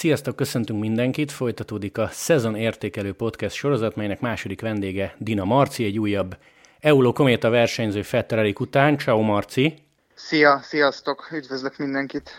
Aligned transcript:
Sziasztok, 0.00 0.36
köszöntünk 0.36 0.80
mindenkit! 0.80 1.32
Folytatódik 1.32 1.98
a 1.98 2.08
Szezon 2.12 2.56
Értékelő 2.56 3.12
Podcast 3.12 3.54
sorozat, 3.54 3.96
melynek 3.96 4.20
második 4.20 4.60
vendége 4.60 5.14
Dina 5.18 5.44
Marci, 5.44 5.84
egy 5.84 5.98
újabb 5.98 6.36
Euló 6.78 7.12
Kométa 7.12 7.50
versenyző 7.50 8.02
Fetterelik 8.02 8.60
után. 8.60 8.98
Ciao 8.98 9.20
Marci! 9.20 9.74
Szia, 10.14 10.60
sziasztok! 10.62 11.28
Üdvözlök 11.32 11.76
mindenkit! 11.76 12.30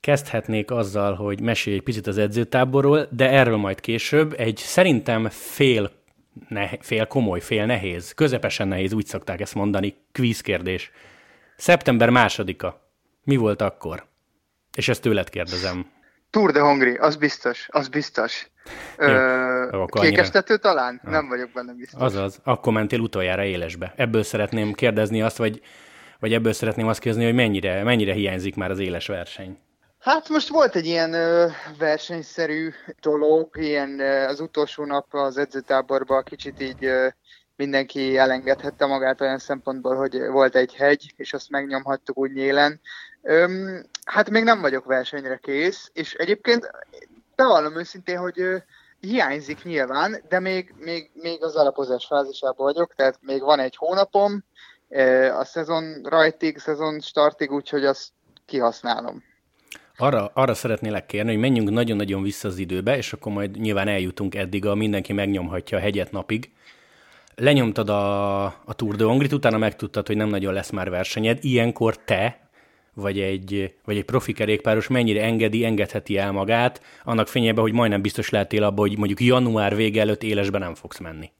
Kezdhetnék 0.00 0.70
azzal, 0.70 1.14
hogy 1.14 1.40
mesélj 1.40 1.76
egy 1.76 1.82
picit 1.82 2.06
az 2.06 2.18
edzőtáborról, 2.18 3.08
de 3.10 3.30
erről 3.30 3.56
majd 3.56 3.80
később. 3.80 4.34
Egy 4.38 4.56
szerintem 4.56 5.28
fél, 5.28 5.90
ne, 6.48 6.68
fél 6.80 7.06
komoly, 7.06 7.40
fél 7.40 7.66
nehéz, 7.66 8.12
közepesen 8.12 8.68
nehéz, 8.68 8.92
úgy 8.92 9.06
szokták 9.06 9.40
ezt 9.40 9.54
mondani, 9.54 9.96
kvíz 10.12 10.40
kérdés. 10.40 10.90
Szeptember 11.56 12.10
másodika. 12.10 12.90
Mi 13.24 13.36
volt 13.36 13.62
akkor? 13.62 14.06
És 14.76 14.88
ezt 14.88 15.02
tőled 15.02 15.28
kérdezem. 15.28 15.94
Tour 16.36 16.52
de 16.52 16.60
Hongri, 16.60 16.94
az 16.94 17.16
biztos, 17.16 17.68
az 17.70 17.88
biztos. 17.88 18.50
Ö, 18.96 19.86
kékestető 20.00 20.56
talán? 20.56 21.00
Ha. 21.04 21.10
Nem 21.10 21.28
vagyok 21.28 21.50
benne 21.54 21.72
biztos. 21.72 22.00
Azaz, 22.00 22.40
akkor 22.44 22.72
mentél 22.72 23.00
utoljára 23.00 23.44
élesbe. 23.44 23.92
Ebből 23.96 24.22
szeretném 24.22 24.72
kérdezni 24.72 25.22
azt, 25.22 25.36
vagy, 25.36 25.60
vagy 26.20 26.32
ebből 26.32 26.52
szeretném 26.52 26.86
azt 26.86 27.00
kérdezni, 27.00 27.26
hogy 27.26 27.34
mennyire, 27.34 27.82
mennyire 27.82 28.12
hiányzik 28.12 28.54
már 28.54 28.70
az 28.70 28.78
éles 28.78 29.06
verseny. 29.06 29.58
Hát 29.98 30.28
most 30.28 30.48
volt 30.48 30.76
egy 30.76 30.86
ilyen 30.86 31.12
ö, 31.12 31.46
versenyszerű 31.78 32.70
dolog, 33.00 33.48
ilyen 33.52 34.00
ö, 34.00 34.26
az 34.26 34.40
utolsó 34.40 34.84
nap 34.84 35.14
az 35.14 35.36
edzőtáborban 35.38 36.22
kicsit 36.24 36.60
így 36.60 36.84
ö, 36.84 37.08
mindenki 37.56 38.16
elengedhette 38.16 38.86
magát 38.86 39.20
olyan 39.20 39.38
szempontból, 39.38 39.96
hogy 39.96 40.18
volt 40.30 40.56
egy 40.56 40.74
hegy, 40.74 41.12
és 41.16 41.32
azt 41.32 41.50
megnyomhattuk 41.50 42.18
úgy 42.18 42.32
nyélen. 42.32 42.80
Öm, 43.28 43.84
hát 44.04 44.30
még 44.30 44.42
nem 44.42 44.60
vagyok 44.60 44.84
versenyre 44.84 45.36
kész, 45.42 45.90
és 45.92 46.14
egyébként 46.14 46.70
bevallom 47.34 47.78
őszintén, 47.78 48.18
hogy 48.18 48.40
ö, 48.40 48.56
hiányzik 49.00 49.62
nyilván, 49.62 50.22
de 50.28 50.40
még, 50.40 50.74
még, 50.78 51.10
még 51.14 51.44
az 51.44 51.54
alapozás 51.54 52.06
fázisában 52.06 52.66
vagyok, 52.66 52.94
tehát 52.94 53.18
még 53.20 53.40
van 53.40 53.58
egy 53.58 53.76
hónapom 53.76 54.44
ö, 54.88 55.32
a 55.32 55.44
szezon 55.44 56.00
rajtig, 56.02 56.58
szezon 56.58 57.00
startig, 57.00 57.52
úgyhogy 57.52 57.84
azt 57.84 58.08
kihasználom. 58.44 59.22
Arra, 59.96 60.30
arra 60.34 60.54
szeretnélek 60.54 61.06
kérni, 61.06 61.30
hogy 61.30 61.40
menjünk 61.40 61.70
nagyon-nagyon 61.70 62.22
vissza 62.22 62.48
az 62.48 62.58
időbe, 62.58 62.96
és 62.96 63.12
akkor 63.12 63.32
majd 63.32 63.58
nyilván 63.58 63.88
eljutunk 63.88 64.34
eddig, 64.34 64.66
a 64.66 64.74
mindenki 64.74 65.12
megnyomhatja 65.12 65.78
a 65.78 65.80
hegyet 65.80 66.10
napig. 66.10 66.50
Lenyomtad 67.34 67.88
a, 67.88 68.44
a 68.44 68.74
Tour 68.76 68.96
de 68.96 69.04
Hongrit, 69.04 69.32
utána 69.32 69.58
megtudtad, 69.58 70.06
hogy 70.06 70.16
nem 70.16 70.28
nagyon 70.28 70.52
lesz 70.52 70.70
már 70.70 70.90
versenyed. 70.90 71.38
Ilyenkor 71.40 71.96
te, 72.04 72.45
vagy 72.96 73.20
egy, 73.20 73.74
vagy 73.84 73.96
egy 73.96 74.04
profi 74.04 74.32
kerékpáros 74.32 74.88
mennyire 74.88 75.22
engedi, 75.22 75.64
engedheti 75.64 76.18
el 76.18 76.32
magát, 76.32 76.80
annak 77.04 77.28
fényében, 77.28 77.62
hogy 77.62 77.72
majdnem 77.72 78.02
biztos 78.02 78.30
lehetél 78.30 78.62
abban, 78.62 78.88
hogy 78.88 78.98
mondjuk 78.98 79.20
január 79.20 79.76
vége 79.76 80.00
előtt 80.00 80.22
élesbe 80.22 80.58
nem 80.58 80.74
fogsz 80.74 80.98
menni. 80.98 81.32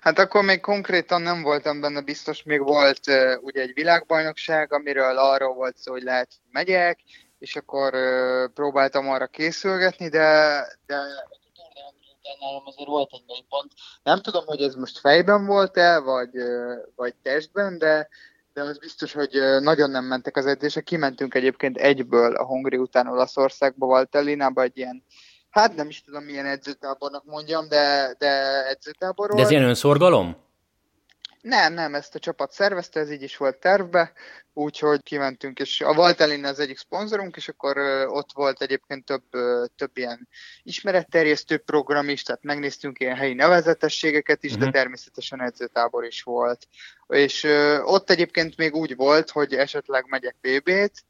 Hát 0.00 0.18
akkor 0.18 0.44
még 0.44 0.60
konkrétan 0.60 1.22
nem 1.22 1.42
voltam 1.42 1.80
benne 1.80 2.00
biztos, 2.00 2.42
még 2.42 2.62
volt 2.62 3.00
uh, 3.06 3.32
ugye 3.40 3.60
egy 3.60 3.74
világbajnokság, 3.74 4.72
amiről 4.72 5.18
arról 5.18 5.54
volt 5.54 5.76
szó, 5.76 5.92
hogy 5.92 6.02
lehet, 6.02 6.28
hogy 6.28 6.52
megyek, 6.52 6.98
és 7.38 7.56
akkor 7.56 7.94
uh, 7.94 8.52
próbáltam 8.54 9.08
arra 9.08 9.26
készülgetni, 9.26 10.08
de, 10.08 10.58
de 10.86 10.96
nálam 12.40 12.62
azért 12.66 12.88
volt 12.88 13.10
egy 13.12 13.44
pont. 13.48 13.72
Nem 14.02 14.20
tudom, 14.20 14.44
hogy 14.46 14.62
ez 14.62 14.74
most 14.74 14.98
fejben 14.98 15.46
volt-e, 15.46 15.98
vagy, 15.98 16.30
vagy 16.96 17.14
testben, 17.22 17.78
de, 17.78 18.08
de 18.54 18.62
az 18.62 18.78
biztos, 18.78 19.12
hogy 19.12 19.30
nagyon 19.60 19.90
nem 19.90 20.04
mentek 20.04 20.36
az 20.36 20.46
edzések. 20.46 20.84
Kimentünk 20.84 21.34
egyébként 21.34 21.76
egyből 21.76 22.34
a 22.34 22.44
Hongri 22.44 22.76
után 22.76 23.06
Olaszországba, 23.06 23.86
Valtellinába 23.86 24.62
egy 24.62 24.76
ilyen 24.76 25.04
Hát 25.54 25.76
nem 25.76 25.88
is 25.88 26.02
tudom, 26.02 26.24
milyen 26.24 26.46
edzőtábornak 26.46 27.24
mondjam, 27.24 27.68
de, 27.68 28.14
de 28.18 28.28
edzőtáborról. 28.68 29.36
De 29.36 29.42
ez 29.42 29.50
ilyen 29.50 29.62
önszorgalom? 29.62 30.36
Nem, 31.44 31.72
nem, 31.72 31.94
ezt 31.94 32.14
a 32.14 32.18
csapat 32.18 32.52
szervezte, 32.52 33.00
ez 33.00 33.10
így 33.10 33.22
is 33.22 33.36
volt 33.36 33.56
tervbe, 33.56 34.12
úgyhogy 34.52 35.02
kimentünk, 35.02 35.58
és 35.58 35.80
a 35.80 35.92
Valtelin 35.92 36.44
az 36.44 36.58
egyik 36.58 36.78
szponzorunk, 36.78 37.36
és 37.36 37.48
akkor 37.48 37.78
ott 38.08 38.32
volt 38.34 38.62
egyébként 38.62 39.04
több, 39.04 39.22
több 39.76 39.96
ilyen 39.96 40.28
ismeretterjesztő 40.62 41.58
program 41.58 42.08
is, 42.08 42.22
tehát 42.22 42.42
megnéztünk 42.42 43.00
ilyen 43.00 43.16
helyi 43.16 43.34
nevezetességeket 43.34 44.44
is, 44.44 44.50
uh-huh. 44.50 44.64
de 44.64 44.70
mhm. 44.70 44.78
természetesen 44.78 45.42
edzőtábor 45.42 46.04
is 46.04 46.22
volt. 46.22 46.66
És 47.08 47.44
ott 47.82 48.10
egyébként 48.10 48.56
még 48.56 48.74
úgy 48.74 48.96
volt, 48.96 49.30
hogy 49.30 49.54
esetleg 49.54 50.04
megyek 50.08 50.36
BB-t, 50.40 51.04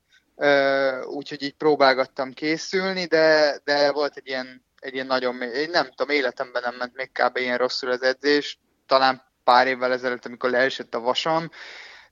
úgyhogy 1.04 1.42
így 1.42 1.54
próbálgattam 1.54 2.32
készülni, 2.32 3.04
de, 3.04 3.58
de 3.64 3.92
volt 3.92 4.16
egy 4.16 4.26
ilyen, 4.26 4.64
egy 4.78 4.94
ilyen 4.94 5.06
nagyon, 5.06 5.42
én 5.42 5.70
nem 5.70 5.88
tudom, 5.94 6.16
életemben 6.16 6.62
nem 6.62 6.74
ment 6.78 6.94
még 6.94 7.10
kb. 7.12 7.36
ilyen 7.36 7.58
rosszul 7.58 7.90
az 7.90 8.02
edzés, 8.02 8.58
talán 8.86 9.32
pár 9.44 9.66
évvel 9.66 9.92
ezelőtt, 9.92 10.26
amikor 10.26 10.50
leesett 10.50 10.94
a 10.94 11.00
vasam, 11.00 11.50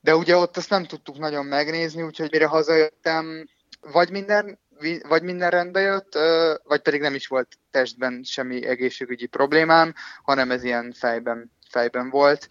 de 0.01 0.15
ugye 0.15 0.35
ott 0.37 0.57
azt 0.57 0.69
nem 0.69 0.85
tudtuk 0.85 1.17
nagyon 1.17 1.45
megnézni, 1.45 2.01
úgyhogy 2.01 2.31
mire 2.31 2.45
hazajöttem, 2.45 3.47
vagy 3.81 4.09
minden, 4.09 4.59
vagy 5.07 5.23
minden 5.23 5.49
rendbe 5.49 5.79
jött, 5.79 6.13
vagy 6.63 6.81
pedig 6.81 7.01
nem 7.01 7.15
is 7.15 7.27
volt 7.27 7.57
testben 7.71 8.21
semmi 8.23 8.65
egészségügyi 8.65 9.25
problémám, 9.25 9.93
hanem 10.23 10.51
ez 10.51 10.63
ilyen 10.63 10.93
fejben, 10.97 11.51
fejben 11.69 12.09
volt. 12.09 12.47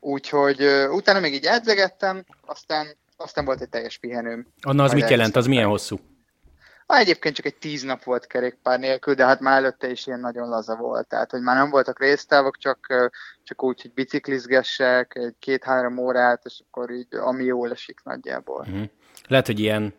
Úgyhogy 0.00 0.62
utána 0.90 1.20
még 1.20 1.34
így 1.34 1.46
edzegettem, 1.46 2.24
aztán, 2.46 2.86
aztán 3.16 3.44
volt 3.44 3.60
egy 3.60 3.68
teljes 3.68 3.98
pihenőm. 3.98 4.46
Anna 4.60 4.82
az 4.82 4.92
mit 4.92 5.10
jelent, 5.10 5.36
az 5.36 5.46
milyen 5.46 5.68
hosszú? 5.68 6.00
Ah, 6.86 6.98
egyébként 6.98 7.34
csak 7.34 7.46
egy 7.46 7.56
tíz 7.56 7.82
nap 7.82 8.04
volt 8.04 8.26
kerékpár 8.26 8.78
nélkül, 8.78 9.14
de 9.14 9.24
hát 9.24 9.40
már 9.40 9.56
előtte 9.56 9.90
is 9.90 10.06
ilyen 10.06 10.20
nagyon 10.20 10.48
laza 10.48 10.76
volt. 10.76 11.08
Tehát, 11.08 11.30
hogy 11.30 11.40
már 11.40 11.56
nem 11.56 11.70
voltak 11.70 12.00
résztávok, 12.00 12.58
csak, 12.58 13.10
csak 13.42 13.62
úgy, 13.62 13.82
hogy 13.82 13.92
biciklizgessek 13.92 15.12
egy 15.14 15.34
két-három 15.38 15.98
órát, 15.98 16.44
és 16.44 16.60
akkor 16.66 16.90
így, 16.90 17.06
ami 17.10 17.44
jól 17.44 17.70
esik 17.70 18.00
nagyjából. 18.04 18.60
Uh-huh. 18.60 18.88
Lehet, 19.28 19.46
hogy 19.46 19.60
ilyen 19.60 19.94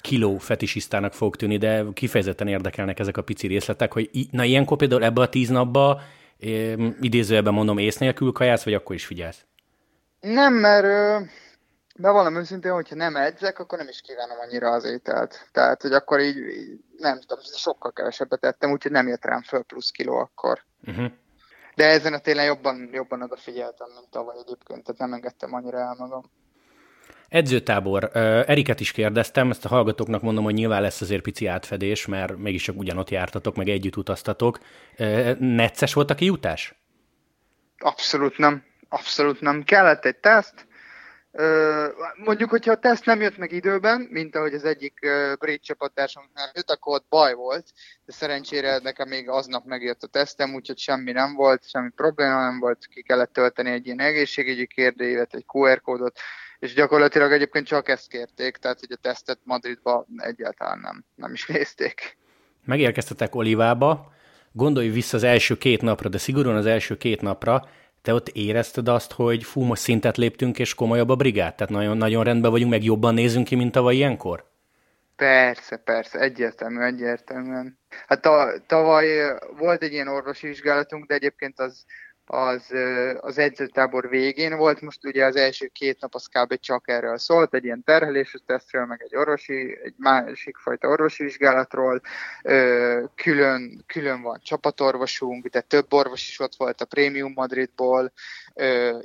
kiló 0.00 0.38
fetisisztának 0.38 1.12
fog 1.12 1.36
tűnni, 1.36 1.56
de 1.56 1.84
kifejezetten 1.92 2.48
érdekelnek 2.48 2.98
ezek 2.98 3.16
a 3.16 3.22
pici 3.22 3.46
részletek, 3.46 3.92
hogy 3.92 4.10
na 4.30 4.44
ilyenkor 4.44 4.76
például 4.76 5.04
ebbe 5.04 5.20
a 5.20 5.28
tíz 5.28 5.48
napba 5.48 6.00
idézőjelben 7.00 7.54
mondom 7.54 7.78
ész 7.78 7.98
nélkül 7.98 8.32
kajász, 8.32 8.64
vagy 8.64 8.74
akkor 8.74 8.94
is 8.94 9.06
figyelsz? 9.06 9.44
Nem, 10.20 10.54
mert 10.54 11.28
Bevallom 12.00 12.36
őszintén, 12.36 12.72
hogyha 12.72 12.94
nem 12.94 13.16
edzek, 13.16 13.58
akkor 13.58 13.78
nem 13.78 13.88
is 13.88 14.00
kívánom 14.00 14.38
annyira 14.38 14.70
az 14.70 14.84
ételt. 14.84 15.48
Tehát, 15.52 15.82
hogy 15.82 15.92
akkor 15.92 16.20
így, 16.20 16.36
így 16.36 16.80
nem 16.96 17.20
tudom, 17.20 17.38
sokkal 17.42 17.92
kevesebbet 17.92 18.44
ettem, 18.44 18.70
úgyhogy 18.70 18.92
nem 18.92 19.08
jött 19.08 19.24
rám 19.24 19.42
föl 19.42 19.62
plusz 19.62 19.90
kiló 19.90 20.16
akkor. 20.16 20.62
Uh-huh. 20.86 21.10
De 21.74 21.84
ezen 21.84 22.12
a 22.12 22.18
télen 22.18 22.44
jobban, 22.44 22.88
jobban 22.92 23.22
odafigyeltem, 23.22 23.88
mint 23.94 24.10
tavaly 24.10 24.36
egyébként, 24.38 24.84
tehát 24.84 25.00
nem 25.00 25.12
engedtem 25.12 25.54
annyira 25.54 25.78
el 25.78 25.94
magam. 25.98 26.30
Edzőtábor. 27.28 28.10
Eriket 28.46 28.80
is 28.80 28.92
kérdeztem, 28.92 29.50
ezt 29.50 29.64
a 29.64 29.68
hallgatóknak 29.68 30.22
mondom, 30.22 30.44
hogy 30.44 30.54
nyilván 30.54 30.82
lesz 30.82 31.00
azért 31.00 31.22
pici 31.22 31.46
átfedés, 31.46 32.06
mert 32.06 32.36
mégis 32.36 32.62
csak 32.62 32.78
ugyanott 32.78 33.10
jártatok, 33.10 33.56
meg 33.56 33.68
együtt 33.68 33.96
utaztatok. 33.96 34.58
Necces 35.38 35.94
volt 35.94 36.10
a 36.10 36.14
kijutás? 36.14 36.74
Abszolút 37.78 38.38
nem. 38.38 38.64
Abszolút 38.88 39.40
nem. 39.40 39.62
Kellett 39.62 40.04
egy 40.04 40.16
teszt, 40.16 40.66
Mondjuk, 42.24 42.50
hogyha 42.50 42.72
a 42.72 42.78
teszt 42.78 43.04
nem 43.04 43.20
jött 43.20 43.36
meg 43.36 43.52
időben, 43.52 44.00
mint 44.10 44.36
ahogy 44.36 44.54
az 44.54 44.64
egyik 44.64 45.06
brit 45.38 45.62
csapattársunk 45.62 46.26
jött, 46.54 46.70
akkor 46.70 46.94
ott 46.94 47.06
baj 47.08 47.34
volt, 47.34 47.66
de 48.04 48.12
szerencsére 48.12 48.78
nekem 48.82 49.08
még 49.08 49.28
aznap 49.28 49.64
megjött 49.64 50.02
a 50.02 50.06
tesztem, 50.06 50.54
úgyhogy 50.54 50.78
semmi 50.78 51.12
nem 51.12 51.34
volt, 51.34 51.68
semmi 51.68 51.90
probléma 51.96 52.40
nem 52.40 52.58
volt, 52.58 52.86
ki 52.86 53.02
kellett 53.02 53.32
tölteni 53.32 53.70
egy 53.70 53.86
ilyen 53.86 54.00
egészségügyi 54.00 54.66
kérdőívet, 54.66 55.34
egy 55.34 55.44
QR 55.46 55.80
kódot, 55.80 56.18
és 56.58 56.74
gyakorlatilag 56.74 57.32
egyébként 57.32 57.66
csak 57.66 57.88
ezt 57.88 58.08
kérték, 58.08 58.56
tehát 58.56 58.80
hogy 58.80 58.92
a 58.92 59.00
tesztet 59.00 59.38
Madridba 59.44 60.06
egyáltalán 60.16 60.78
nem, 60.78 61.04
nem 61.14 61.32
is 61.32 61.46
nézték. 61.46 62.16
Megérkeztetek 62.64 63.34
Olivába, 63.34 64.12
gondolj 64.52 64.88
vissza 64.88 65.16
az 65.16 65.22
első 65.22 65.56
két 65.56 65.82
napra, 65.82 66.08
de 66.08 66.18
szigorúan 66.18 66.56
az 66.56 66.66
első 66.66 66.96
két 66.96 67.20
napra, 67.20 67.68
te 68.08 68.14
ott 68.14 68.28
érezted 68.28 68.88
azt, 68.88 69.12
hogy 69.12 69.44
fú, 69.44 69.62
most 69.62 69.82
szintet 69.82 70.16
léptünk, 70.16 70.58
és 70.58 70.74
komolyabb 70.74 71.08
a 71.08 71.16
brigád? 71.16 71.54
Tehát 71.54 71.72
nagyon, 71.72 71.96
nagyon 71.96 72.24
rendben 72.24 72.50
vagyunk, 72.50 72.70
meg 72.70 72.82
jobban 72.82 73.14
nézünk 73.14 73.46
ki, 73.46 73.54
mint 73.54 73.72
tavaly 73.72 73.94
ilyenkor? 73.94 74.44
Persze, 75.16 75.76
persze, 75.76 76.18
egyértelmű, 76.18 76.80
egyértelműen. 76.80 77.78
Hát 78.06 78.28
tavaly 78.66 79.38
volt 79.58 79.82
egy 79.82 79.92
ilyen 79.92 80.08
orvosi 80.08 80.46
vizsgálatunk, 80.46 81.06
de 81.06 81.14
egyébként 81.14 81.60
az, 81.60 81.84
az, 82.30 82.74
az 83.20 83.38
edzőtábor 83.38 84.08
végén 84.08 84.56
volt, 84.56 84.80
most 84.80 85.04
ugye 85.04 85.24
az 85.24 85.36
első 85.36 85.66
két 85.66 86.00
nap 86.00 86.14
az 86.14 86.26
kb. 86.26 86.60
csak 86.60 86.88
erről 86.88 87.18
szólt, 87.18 87.54
egy 87.54 87.64
ilyen 87.64 87.84
terheléses 87.84 88.40
tesztről, 88.46 88.84
meg 88.84 89.02
egy 89.02 89.16
orvosi, 89.16 89.78
egy 89.82 89.94
másik 89.96 90.56
fajta 90.56 90.88
orvosi 90.88 91.22
vizsgálatról, 91.22 92.00
külön, 93.14 93.84
külön 93.86 94.22
van 94.22 94.40
csapatorvosunk, 94.42 95.46
de 95.46 95.60
több 95.60 95.92
orvos 95.92 96.28
is 96.28 96.40
ott 96.40 96.54
volt 96.56 96.80
a 96.80 96.84
Premium 96.84 97.32
Madridból, 97.34 98.12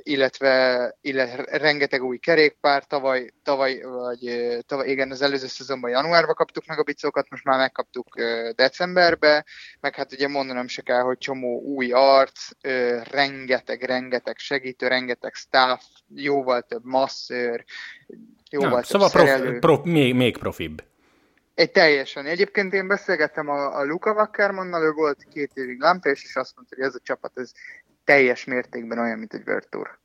illetve, 0.02 0.94
illetve 1.00 1.58
rengeteg 1.58 2.02
új 2.02 2.18
kerékpár, 2.18 2.84
tavaly, 2.84 3.30
tavaly, 3.42 3.80
vagy 3.82 4.48
tavaly, 4.66 4.88
igen, 4.88 5.10
az 5.10 5.22
előző 5.22 5.46
szezonban 5.46 5.90
januárban 5.90 6.34
kaptuk 6.34 6.66
meg 6.66 6.78
a 6.78 6.82
bicókat, 6.82 7.30
most 7.30 7.44
már 7.44 7.58
megkaptuk 7.58 8.20
decemberbe, 8.54 9.44
meg 9.80 9.94
hát 9.94 10.12
ugye 10.12 10.28
mondanom 10.28 10.68
se 10.68 10.82
kell, 10.82 11.00
hogy 11.00 11.18
csomó 11.18 11.60
új 11.60 11.92
arc, 11.92 12.48
rengeteg, 13.10 13.82
rengeteg 13.82 14.38
segítő, 14.38 14.88
rengeteg 14.88 15.34
staff, 15.34 15.82
jóval 16.14 16.62
több 16.62 16.84
masszőr, 16.84 17.64
jóval 18.50 18.68
Na, 18.68 18.74
több 18.74 18.84
szóval 18.84 19.10
prof, 19.10 19.58
prof, 19.58 19.84
még, 19.84 20.14
még 20.14 20.38
profibb. 20.38 20.82
Egy 21.54 21.70
teljesen. 21.70 22.26
Egyébként 22.26 22.72
én 22.72 22.86
beszélgettem 22.86 23.48
a, 23.48 23.78
a 23.78 23.84
Luka 23.84 24.12
Wackermannal, 24.12 24.82
ő 24.82 24.90
volt 24.90 25.26
két 25.32 25.50
évig 25.54 25.80
Lampés, 25.80 26.24
és 26.24 26.36
azt 26.36 26.52
mondta, 26.56 26.76
hogy 26.76 26.84
ez 26.84 26.94
a 26.94 27.00
csapat 27.02 27.32
ez 27.34 27.52
teljes 28.04 28.44
mértékben 28.44 28.98
olyan, 28.98 29.18
mint 29.18 29.34
egy 29.34 29.42
World 29.46 29.68
Tour. 29.68 29.98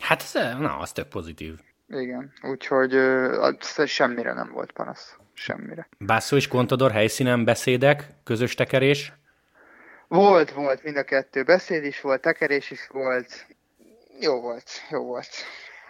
Hát 0.00 0.22
ez, 0.22 0.32
na, 0.58 0.78
az 0.78 0.92
tök 0.92 1.08
pozitív. 1.08 1.58
Igen, 1.88 2.32
úgyhogy 2.42 2.94
uh, 2.94 3.86
semmire 3.86 4.32
nem 4.32 4.50
volt 4.52 4.72
panasz. 4.72 5.16
Semmire. 5.32 5.88
Basso 5.98 6.36
és 6.36 6.48
Contador 6.48 6.90
helyszínen 6.90 7.44
beszédek, 7.44 8.06
közös 8.24 8.54
tekerés? 8.54 9.12
Volt, 10.08 10.52
volt, 10.52 10.82
mind 10.82 10.96
a 10.96 11.02
kettő. 11.02 11.42
Beszéd 11.42 11.84
is 11.84 12.00
volt, 12.00 12.20
tekerés 12.20 12.70
is 12.70 12.86
volt. 12.92 13.46
Jó 14.20 14.40
volt, 14.40 14.70
jó 14.90 15.04
volt 15.04 15.28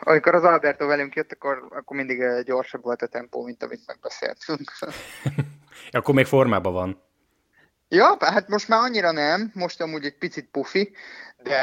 amikor 0.00 0.34
az 0.34 0.44
Alberto 0.44 0.86
velünk 0.86 1.14
jött, 1.14 1.32
akkor, 1.32 1.66
akkor 1.70 1.96
mindig 1.96 2.42
gyorsabb 2.44 2.82
volt 2.82 3.02
a 3.02 3.06
tempó, 3.06 3.44
mint 3.44 3.62
amit 3.62 3.86
megbeszéltünk. 3.86 4.72
akkor 5.90 6.14
még 6.14 6.26
formában 6.26 6.72
van. 6.72 7.02
Ja, 7.88 8.16
hát 8.20 8.48
most 8.48 8.68
már 8.68 8.80
annyira 8.80 9.10
nem, 9.10 9.50
most 9.54 9.80
amúgy 9.80 10.04
egy 10.04 10.18
picit 10.18 10.48
pufi, 10.50 10.96
de, 11.42 11.60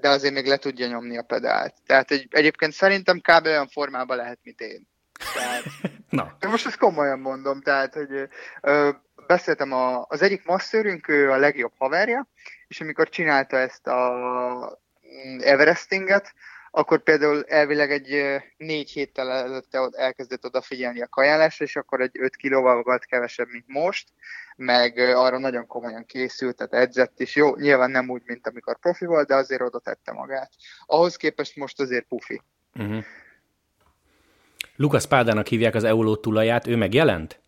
de 0.00 0.08
azért 0.08 0.34
még 0.34 0.46
le 0.46 0.56
tudja 0.56 0.86
nyomni 0.86 1.18
a 1.18 1.22
pedált. 1.22 1.74
Tehát 1.86 2.10
egy, 2.10 2.26
egyébként 2.30 2.72
szerintem 2.72 3.20
kb. 3.20 3.46
olyan 3.46 3.68
formában 3.68 4.16
lehet, 4.16 4.38
mint 4.42 4.60
én. 4.60 4.88
Tehát, 5.34 5.62
Na. 6.10 6.36
De 6.38 6.48
most 6.48 6.66
ezt 6.66 6.78
komolyan 6.78 7.18
mondom, 7.18 7.60
tehát, 7.60 7.94
hogy 7.94 8.28
ö, 8.60 8.90
beszéltem 9.26 9.72
a, 9.72 10.04
az 10.08 10.22
egyik 10.22 10.44
masszőrünk, 10.44 11.08
ő 11.08 11.30
a 11.30 11.36
legjobb 11.36 11.72
haverja, 11.78 12.28
és 12.68 12.80
amikor 12.80 13.08
csinálta 13.08 13.56
ezt 13.56 13.86
a 13.86 14.12
mm, 15.26 15.38
Everestinget, 15.40 16.34
akkor 16.76 17.02
például 17.02 17.44
elvileg 17.44 17.90
egy 17.90 18.42
négy 18.56 18.90
héttel 18.90 19.30
előtte 19.30 19.88
elkezdett 19.92 20.44
odafigyelni 20.44 21.02
a 21.02 21.08
kajálásra, 21.08 21.64
és 21.64 21.76
akkor 21.76 22.00
egy 22.00 22.16
5 22.18 22.36
kilóval 22.36 22.82
volt 22.82 23.04
kevesebb, 23.04 23.48
mint 23.48 23.64
most, 23.66 24.08
meg 24.56 24.98
arra 24.98 25.38
nagyon 25.38 25.66
komolyan 25.66 26.04
készült, 26.04 26.56
tehát 26.56 26.74
edzett 26.74 27.20
is. 27.20 27.36
Jó, 27.36 27.56
nyilván 27.56 27.90
nem 27.90 28.10
úgy, 28.10 28.22
mint 28.24 28.46
amikor 28.46 28.78
profi 28.78 29.04
volt, 29.04 29.26
de 29.26 29.34
azért 29.34 29.60
oda 29.60 29.78
tette 29.78 30.12
magát. 30.12 30.50
Ahhoz 30.86 31.16
képest 31.16 31.56
most 31.56 31.80
azért 31.80 32.06
pufi. 32.06 32.42
Uh-huh. 32.74 33.04
Lukas 34.76 35.06
Pádának 35.06 35.46
hívják 35.46 35.74
az 35.74 35.84
Euló 35.84 36.16
tulaját, 36.16 36.66
ő 36.66 36.76
megjelent? 36.76 37.40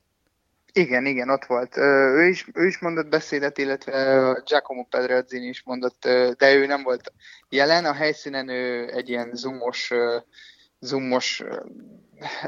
Igen, 0.79 1.07
igen, 1.07 1.29
ott 1.29 1.45
volt. 1.45 1.77
Ő 1.77 2.29
is, 2.29 2.47
ő 2.55 2.67
is 2.67 2.79
mondott 2.79 3.09
beszédet, 3.09 3.59
illetve 3.59 4.43
Giacomo 4.47 4.85
Pedrezzini 4.85 5.47
is 5.47 5.63
mondott, 5.63 6.09
de 6.39 6.55
ő 6.55 6.67
nem 6.67 6.83
volt 6.83 7.13
jelen. 7.49 7.85
A 7.85 7.93
helyszínen 7.93 8.49
ő 8.49 8.91
egy 8.93 9.09
ilyen 9.09 9.31
zoomos, 9.35 9.91
zoomos 10.81 11.43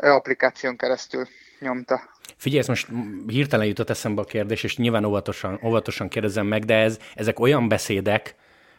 applikáción 0.01 0.77
keresztül 0.77 1.27
nyomta. 1.61 2.01
Figyelj, 2.37 2.61
ez 2.61 2.69
most 2.69 2.89
hirtelen 3.27 3.67
jutott 3.67 3.91
eszembe 3.91 4.21
a 4.21 4.25
kérdés, 4.25 4.63
és 4.63 4.77
nyilván 4.77 5.05
óvatosan, 5.05 5.61
óvatosan 5.65 6.09
kérdezem 6.09 6.47
meg, 6.47 6.65
de 6.65 6.75
ez, 6.75 6.99
ezek 7.15 7.41
olyan 7.41 7.69
beszédek, 7.69 8.35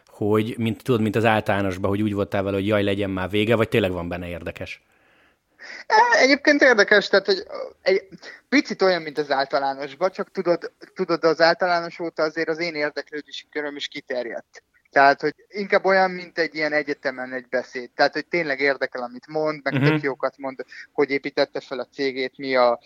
hogy 0.06 0.54
mint 0.58 0.82
tudod, 0.82 1.00
mint 1.00 1.16
az 1.16 1.24
általánosban, 1.24 1.90
hogy 1.90 2.02
úgy 2.02 2.14
voltál 2.14 2.42
vele, 2.42 2.56
hogy 2.56 2.66
jaj, 2.66 2.82
legyen 2.82 3.10
már 3.10 3.30
vége, 3.30 3.56
vagy 3.56 3.68
tényleg 3.68 3.92
van 3.92 4.08
benne 4.08 4.28
érdekes? 4.28 4.82
Egyébként 6.12 6.62
érdekes, 6.62 7.08
tehát 7.08 7.26
hogy 7.26 7.46
egy 7.82 8.08
picit 8.48 8.82
olyan, 8.82 9.02
mint 9.02 9.18
az 9.18 9.30
általánosban, 9.30 10.10
csak 10.10 10.30
tudod, 10.30 10.72
tudod 10.94 11.24
az 11.24 11.40
általános 11.40 11.98
óta 11.98 12.22
azért 12.22 12.48
az 12.48 12.58
én 12.58 12.74
érdeklődési 12.74 13.48
köröm 13.50 13.76
is 13.76 13.88
kiterjedt. 13.88 14.62
Tehát, 14.90 15.20
hogy 15.20 15.34
inkább 15.48 15.84
olyan, 15.84 16.10
mint 16.10 16.38
egy 16.38 16.54
ilyen 16.54 16.72
egyetemen 16.72 17.32
egy 17.32 17.48
beszéd. 17.48 17.90
Tehát, 17.90 18.12
hogy 18.12 18.26
tényleg 18.26 18.60
érdekel, 18.60 19.02
amit 19.02 19.26
mond, 19.26 19.60
meg 19.62 19.72
uh-huh. 19.72 19.88
tök 19.88 20.02
jókat 20.02 20.38
mond, 20.38 20.64
hogy 20.92 21.10
építette 21.10 21.60
fel 21.60 21.78
a 21.78 21.88
cégét, 21.92 22.38
mi 22.38 22.56
a, 22.56 22.80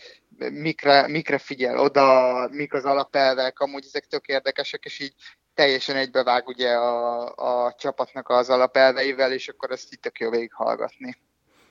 mikre, 0.50 1.08
mikre 1.08 1.38
figyel 1.38 1.78
oda, 1.78 2.48
mik 2.48 2.72
az 2.72 2.84
alapelvek, 2.84 3.60
amúgy 3.60 3.84
ezek 3.86 4.06
tök 4.06 4.26
érdekesek, 4.26 4.84
és 4.84 4.98
így 4.98 5.14
teljesen 5.54 5.96
egybevág 5.96 6.46
ugye 6.46 6.70
a, 6.70 7.64
a 7.66 7.74
csapatnak 7.78 8.28
az 8.28 8.48
alapelveivel, 8.48 9.32
és 9.32 9.48
akkor 9.48 9.70
ezt 9.70 9.92
itt 9.92 10.02
tök 10.02 10.18
jó 10.18 10.30
végighallgatni 10.30 11.16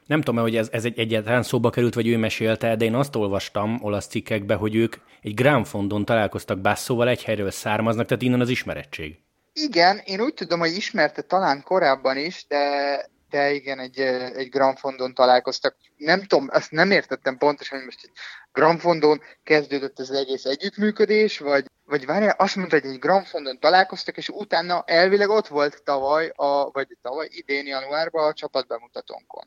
nem 0.05 0.21
tudom, 0.21 0.41
hogy 0.41 0.55
ez, 0.55 0.69
ez 0.71 0.85
egy 0.85 0.99
egyáltalán 0.99 1.43
szóba 1.43 1.69
került, 1.69 1.93
vagy 1.93 2.07
ő 2.07 2.17
mesélte, 2.17 2.75
de 2.75 2.85
én 2.85 2.95
azt 2.95 3.15
olvastam 3.15 3.79
olasz 3.81 4.07
cikkekbe, 4.07 4.55
hogy 4.55 4.75
ők 4.75 4.95
egy 5.21 5.33
Granfondon 5.33 6.05
találkoztak 6.05 6.61
Basszóval, 6.61 7.07
egy 7.07 7.23
helyről 7.23 7.51
származnak, 7.51 8.05
tehát 8.05 8.23
innen 8.23 8.41
az 8.41 8.49
ismerettség. 8.49 9.19
Igen, 9.53 10.01
én 10.05 10.21
úgy 10.21 10.33
tudom, 10.33 10.59
hogy 10.59 10.75
ismerte 10.75 11.21
talán 11.21 11.63
korábban 11.63 12.17
is, 12.17 12.45
de, 12.47 12.97
de 13.29 13.51
igen, 13.51 13.79
egy, 13.79 13.99
egy 14.35 14.49
Granfondon 14.49 15.13
találkoztak. 15.13 15.75
Nem 15.97 16.21
tudom, 16.21 16.47
azt 16.51 16.71
nem 16.71 16.91
értettem 16.91 17.37
pontosan, 17.37 17.77
hogy 17.77 17.85
most 17.85 17.99
egy 18.03 18.11
Granfondon 18.51 19.21
kezdődött 19.43 19.99
az 19.99 20.11
egész 20.11 20.45
együttműködés, 20.45 21.39
vagy, 21.39 21.65
vagy 21.85 22.05
várjál, 22.05 22.35
azt 22.37 22.55
mondta, 22.55 22.79
hogy 22.79 22.89
egy 22.89 22.99
Granfondon 22.99 23.59
találkoztak, 23.59 24.17
és 24.17 24.29
utána 24.29 24.83
elvileg 24.85 25.29
ott 25.29 25.47
volt 25.47 25.83
tavaly, 25.83 26.31
a, 26.35 26.71
vagy 26.71 26.87
tavaly 27.01 27.27
idén 27.31 27.65
januárban 27.65 28.27
a 28.27 28.33
csapatbemutatónkon. 28.33 29.43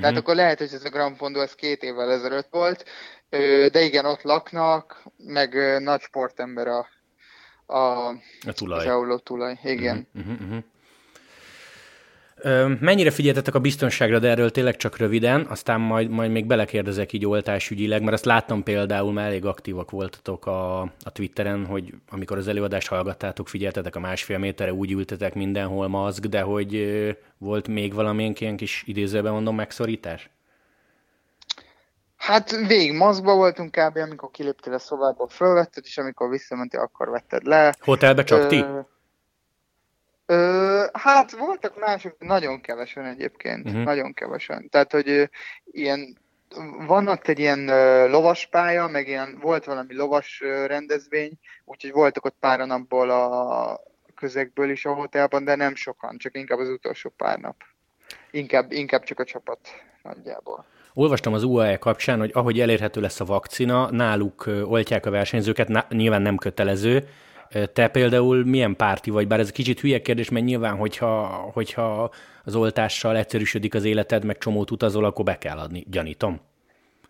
Tehát 0.00 0.16
uh-huh. 0.16 0.18
akkor 0.18 0.34
lehet, 0.34 0.58
hogy 0.58 0.72
ez 0.72 0.84
a 0.84 0.88
Grand 0.88 1.16
Fondo 1.16 1.40
ez 1.40 1.54
két 1.54 1.82
évvel 1.82 2.10
ezelőtt 2.10 2.48
volt, 2.50 2.84
de 3.70 3.80
igen, 3.80 4.04
ott 4.04 4.22
laknak, 4.22 5.02
meg 5.16 5.80
nagy 5.80 6.00
sportember 6.00 6.66
a, 6.66 6.88
a, 7.66 8.08
a 8.46 8.52
tulaj. 8.54 8.78
Az 8.78 8.86
Euló 8.86 9.18
tulaj, 9.18 9.58
igen. 9.62 10.08
Uh-huh, 10.14 10.40
uh-huh. 10.40 10.62
Mennyire 12.80 13.10
figyeltetek 13.10 13.54
a 13.54 13.58
biztonságra, 13.58 14.18
de 14.18 14.28
erről 14.28 14.50
tényleg 14.50 14.76
csak 14.76 14.96
röviden, 14.96 15.46
aztán 15.48 15.80
majd, 15.80 16.10
majd 16.10 16.30
még 16.30 16.46
belekérdezek 16.46 17.12
így 17.12 17.26
oltásügyileg, 17.26 18.00
mert 18.00 18.12
azt 18.12 18.24
láttam 18.24 18.62
például, 18.62 19.12
mert 19.12 19.28
elég 19.28 19.44
aktívak 19.44 19.90
voltatok 19.90 20.46
a, 20.46 20.80
a 20.80 21.12
Twitteren, 21.12 21.66
hogy 21.66 21.94
amikor 22.10 22.36
az 22.36 22.48
előadást 22.48 22.88
hallgattátok, 22.88 23.48
figyeltetek 23.48 23.96
a 23.96 24.00
másfél 24.00 24.38
méterre, 24.38 24.72
úgy 24.72 24.90
ültetek 24.90 25.34
mindenhol 25.34 25.88
maszk, 25.88 26.24
de 26.24 26.40
hogy 26.40 26.88
volt 27.38 27.68
még 27.68 27.94
valamilyen 27.94 28.34
ilyen 28.38 28.56
kis 28.56 28.82
idézőben 28.86 29.32
mondom 29.32 29.54
megszorítás? 29.54 30.30
Hát 32.16 32.50
végig 32.66 32.92
maszkba 32.92 33.34
voltunk 33.34 33.70
kb. 33.70 33.96
amikor 33.96 34.30
kiléptél 34.30 34.72
a 34.72 34.78
szobából, 34.78 35.28
fölvetted, 35.28 35.84
és 35.86 35.98
amikor 35.98 36.28
visszamentél, 36.28 36.80
akkor 36.80 37.08
vetted 37.08 37.46
le. 37.46 37.74
Hotelbe 37.80 38.24
csak 38.24 38.46
ti? 38.46 38.56
Ö, 38.56 38.78
hát 40.92 41.30
voltak 41.30 41.78
mások, 41.78 42.16
nagyon 42.18 42.60
kevesen 42.60 43.04
egyébként, 43.04 43.66
uh-huh. 43.66 43.84
nagyon 43.84 44.14
kevesen. 44.14 44.68
Tehát, 44.68 44.92
hogy 44.92 45.30
ilyen, 45.64 46.18
van 46.86 47.08
ott 47.08 47.28
egy 47.28 47.38
ilyen 47.38 47.58
uh, 47.58 48.10
lovaspálya, 48.10 48.86
meg 48.86 49.08
ilyen, 49.08 49.38
volt 49.40 49.64
valami 49.64 49.94
lovas 49.94 50.40
uh, 50.44 50.66
rendezvény, 50.66 51.32
úgyhogy 51.64 51.92
voltak 51.92 52.24
ott 52.24 52.36
pár 52.40 52.66
napból 52.66 53.10
a 53.10 53.80
közegből 54.14 54.70
is 54.70 54.84
a 54.84 54.92
hotelban, 54.92 55.44
de 55.44 55.54
nem 55.54 55.74
sokan, 55.74 56.18
csak 56.18 56.36
inkább 56.36 56.58
az 56.58 56.68
utolsó 56.68 57.12
pár 57.16 57.38
nap. 57.38 57.56
Inkább, 58.30 58.72
inkább 58.72 59.02
csak 59.02 59.18
a 59.18 59.24
csapat 59.24 59.58
nagyjából. 60.02 60.64
Olvastam 60.94 61.32
az 61.32 61.42
UAE 61.42 61.76
kapcsán, 61.76 62.18
hogy 62.18 62.30
ahogy 62.34 62.60
elérhető 62.60 63.00
lesz 63.00 63.20
a 63.20 63.24
vakcina, 63.24 63.90
náluk 63.90 64.44
oltják 64.46 65.06
a 65.06 65.10
versenyzőket, 65.10 65.88
nyilván 65.88 66.22
nem 66.22 66.36
kötelező, 66.36 67.08
te 67.72 67.88
például 67.88 68.44
milyen 68.44 68.76
párti 68.76 69.10
vagy? 69.10 69.26
Bár 69.26 69.40
ez 69.40 69.50
kicsit 69.50 69.80
hülye 69.80 70.02
kérdés, 70.02 70.28
mert 70.28 70.44
nyilván, 70.44 70.76
hogyha, 70.76 71.24
hogyha 71.52 72.10
az 72.44 72.54
oltással 72.54 73.16
egyszerűsödik 73.16 73.74
az 73.74 73.84
életed, 73.84 74.24
meg 74.24 74.38
csomót 74.38 74.70
utazol, 74.70 75.04
akkor 75.04 75.24
be 75.24 75.38
kell 75.38 75.58
adni, 75.58 75.84
gyanítom. 75.90 76.40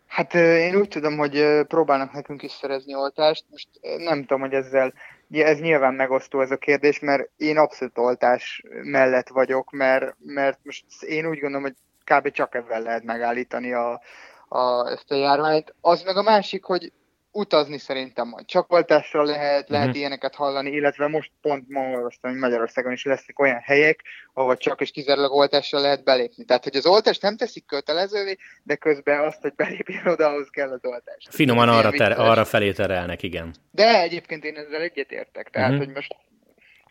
Hát 0.07 0.35
én 0.35 0.76
úgy 0.76 0.88
tudom, 0.88 1.16
hogy 1.16 1.45
próbálnak 1.68 2.12
nekünk 2.12 2.42
is 2.42 2.50
szerezni 2.50 2.95
oltást. 2.95 3.45
Most 3.50 3.68
nem 3.99 4.21
tudom, 4.21 4.40
hogy 4.40 4.52
ezzel, 4.52 4.92
ez 5.30 5.61
nyilván 5.61 5.95
megosztó 5.95 6.40
ez 6.40 6.50
a 6.50 6.57
kérdés, 6.57 6.99
mert 6.99 7.30
én 7.37 7.59
abszolút 7.59 7.99
oltás 7.99 8.62
mellett 8.83 9.28
vagyok, 9.28 9.71
mert, 9.71 10.16
mert 10.25 10.59
most 10.62 10.85
én 11.00 11.26
úgy 11.26 11.38
gondolom, 11.38 11.62
hogy 11.62 11.76
kb. 12.04 12.30
csak 12.30 12.54
ezzel 12.54 12.83
lehet 12.83 13.04
megállítani 13.04 13.73
a, 13.73 14.00
a, 14.49 14.90
ezt 14.90 15.11
a 15.11 15.14
járványt. 15.14 15.75
Az 15.80 16.02
meg 16.02 16.16
a 16.16 16.23
másik, 16.23 16.64
hogy 16.64 16.92
utazni 17.33 17.79
szerintem 17.79 18.29
majd 18.29 18.47
csak 18.47 18.73
oltással 18.73 19.25
lehet, 19.25 19.69
lehet 19.69 19.87
uh-huh. 19.87 20.01
ilyeneket 20.01 20.35
hallani, 20.35 20.71
illetve 20.71 21.09
most 21.09 21.31
pont 21.41 21.69
ma 21.69 21.81
olvastam, 21.81 22.31
hogy 22.31 22.41
Magyarországon 22.41 22.93
is 22.93 23.05
lesznek 23.05 23.39
olyan 23.39 23.61
helyek, 23.61 24.03
ahol 24.33 24.57
csak 24.57 24.81
és 24.81 24.91
kizárólag 24.91 25.33
oltással 25.33 25.81
lehet 25.81 26.05
belépni. 26.05 26.45
Tehát, 26.45 26.65
hogy 26.65 26.77
az 26.77 26.87
oltást 26.87 27.23
nem 27.23 27.37
teszik 27.37 27.67
kötelezővé, 27.67 28.37
de 28.63 28.77
közben 28.77 29.25
azt, 29.25 29.41
hogy 29.41 29.55
belépjen 29.55 30.07
oda, 30.07 30.29
ahhoz 30.29 30.49
kell 30.51 30.71
az 30.71 30.85
oltás. 30.85 31.27
Finoman 31.31 31.69
arra, 31.69 31.91
ter- 31.91 32.19
arra 32.19 32.45
felé 32.45 32.73
terelnek, 32.73 33.23
igen. 33.23 33.55
De 33.71 34.01
egyébként 34.01 34.45
én 34.45 34.57
ezzel 34.57 34.81
egyetértek. 34.81 35.51
Tehát, 35.51 35.71
uh-huh. 35.71 35.85
hogy 35.85 35.95
most 35.95 36.17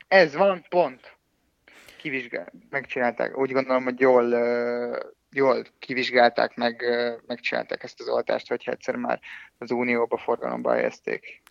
ez 0.07 0.35
van, 0.35 0.65
pont 0.69 1.15
kivizsgál, 1.97 2.51
megcsinálták, 2.69 3.37
úgy 3.37 3.51
gondolom, 3.51 3.83
hogy 3.83 3.99
jól, 3.99 4.33
jól 5.31 5.65
kivizsgálták, 5.79 6.55
meg, 6.55 6.83
megcsinálták 7.27 7.83
ezt 7.83 7.99
az 7.99 8.07
oltást, 8.07 8.47
hogyha 8.47 8.71
egyszer 8.71 8.95
már 8.95 9.19
az 9.57 9.71
Unióba 9.71 10.17
forgalomba 10.17 10.71
helyezték. 10.71 11.41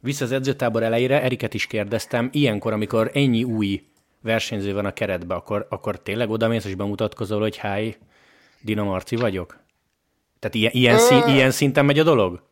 Vissza 0.00 0.24
az 0.24 0.32
edzőtábor 0.32 0.82
elejére, 0.82 1.22
Eriket 1.22 1.54
is 1.54 1.66
kérdeztem, 1.66 2.28
ilyenkor, 2.32 2.72
amikor 2.72 3.10
ennyi 3.14 3.44
új 3.44 3.82
versenyző 4.20 4.72
van 4.72 4.84
a 4.84 4.92
keretbe, 4.92 5.34
akkor, 5.34 5.66
akkor 5.70 6.02
tényleg 6.02 6.30
odamész 6.30 6.64
és 6.64 6.74
bemutatkozol, 6.74 7.40
hogy 7.40 7.56
háj, 7.56 7.96
Dina 8.60 8.84
Marci 8.84 9.16
vagyok? 9.16 9.64
Tehát 10.38 10.56
ilyen, 10.56 10.72
ilyen, 10.72 10.98
szín, 10.98 11.34
ilyen 11.34 11.50
szinten 11.50 11.84
megy 11.84 11.98
a 11.98 12.02
dolog? 12.02 12.45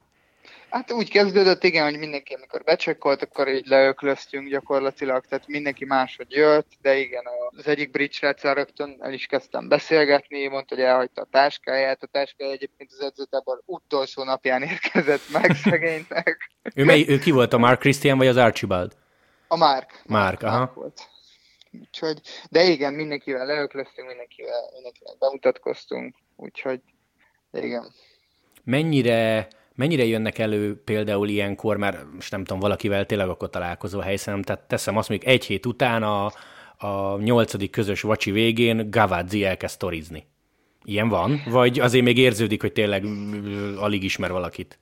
Hát 0.71 0.93
úgy 0.93 1.11
kezdődött, 1.11 1.65
igen, 1.65 1.85
hogy 1.85 1.99
mindenki, 1.99 2.35
amikor 2.35 2.63
becsekkolt, 2.63 3.23
akkor 3.23 3.49
így 3.49 3.67
leöklöztünk 3.67 4.49
gyakorlatilag, 4.49 5.27
tehát 5.27 5.47
mindenki 5.47 5.85
máshogy 5.85 6.31
jött, 6.31 6.73
de 6.83 6.97
igen, 6.97 7.25
az 7.57 7.67
egyik 7.67 7.91
brit 7.91 8.13
sráccal 8.13 8.55
rögtön 8.55 8.97
el 9.01 9.13
is 9.13 9.27
kezdtem 9.27 9.69
beszélgetni, 9.69 10.47
mondta, 10.47 10.75
hogy 10.75 10.85
elhagyta 10.85 11.23
a 11.23 11.29
táskáját, 11.31 12.03
a 12.03 12.07
táskája 12.07 12.51
egyébként 12.51 12.91
az 12.93 13.01
edzőtábor 13.01 13.63
utolsó 13.65 14.25
napján 14.25 14.63
érkezett 14.63 15.31
meg 15.33 15.55
szegénynek. 15.65 16.51
ő, 16.75 16.85
mely, 16.85 17.05
ő 17.09 17.19
ki 17.19 17.31
volt, 17.31 17.53
a 17.53 17.59
Mark 17.59 17.81
Christian 17.81 18.19
vagy 18.19 18.27
az 18.27 18.37
Archibald? 18.37 18.97
A 19.49 19.57
Mark. 19.57 20.03
Mark, 20.07 20.43
aha. 20.43 20.59
Mark 20.59 20.75
volt. 20.75 21.09
Úgyhogy, 21.81 22.21
de 22.51 22.63
igen, 22.63 22.95
mindenkivel 22.95 23.47
leöklöztünk, 23.47 24.09
mindenkivel, 24.09 24.71
mindenkivel 24.73 25.15
bemutatkoztunk, 25.19 26.17
úgyhogy 26.37 26.81
igen. 27.53 27.95
Mennyire 28.65 29.49
Mennyire 29.75 30.05
jönnek 30.05 30.39
elő 30.39 30.83
például 30.85 31.29
ilyenkor, 31.29 31.77
mert 31.77 32.13
most 32.15 32.31
nem 32.31 32.45
tudom, 32.45 32.61
valakivel 32.61 33.07
tényleg 33.07 33.29
akkor 33.29 33.51
találkozó 33.51 34.01
helyszínen, 34.01 34.43
tehát 34.43 34.63
teszem 34.63 34.97
azt 34.97 35.09
mondjuk 35.09 35.31
egy 35.31 35.45
hét 35.45 35.67
után 35.67 36.03
a, 36.03 36.25
a 36.87 37.19
nyolcadik 37.19 37.71
közös 37.71 38.01
vacsi 38.01 38.31
végén 38.31 38.91
Gavazzi 38.91 39.45
elkezd 39.45 39.79
torizni. 39.79 40.27
Ilyen 40.85 41.09
van? 41.09 41.43
Vagy 41.51 41.81
azért 41.81 42.05
még 42.05 42.19
érződik, 42.19 42.61
hogy 42.61 42.73
tényleg 42.73 43.05
alig 43.77 44.03
ismer 44.03 44.31
valakit? 44.31 44.79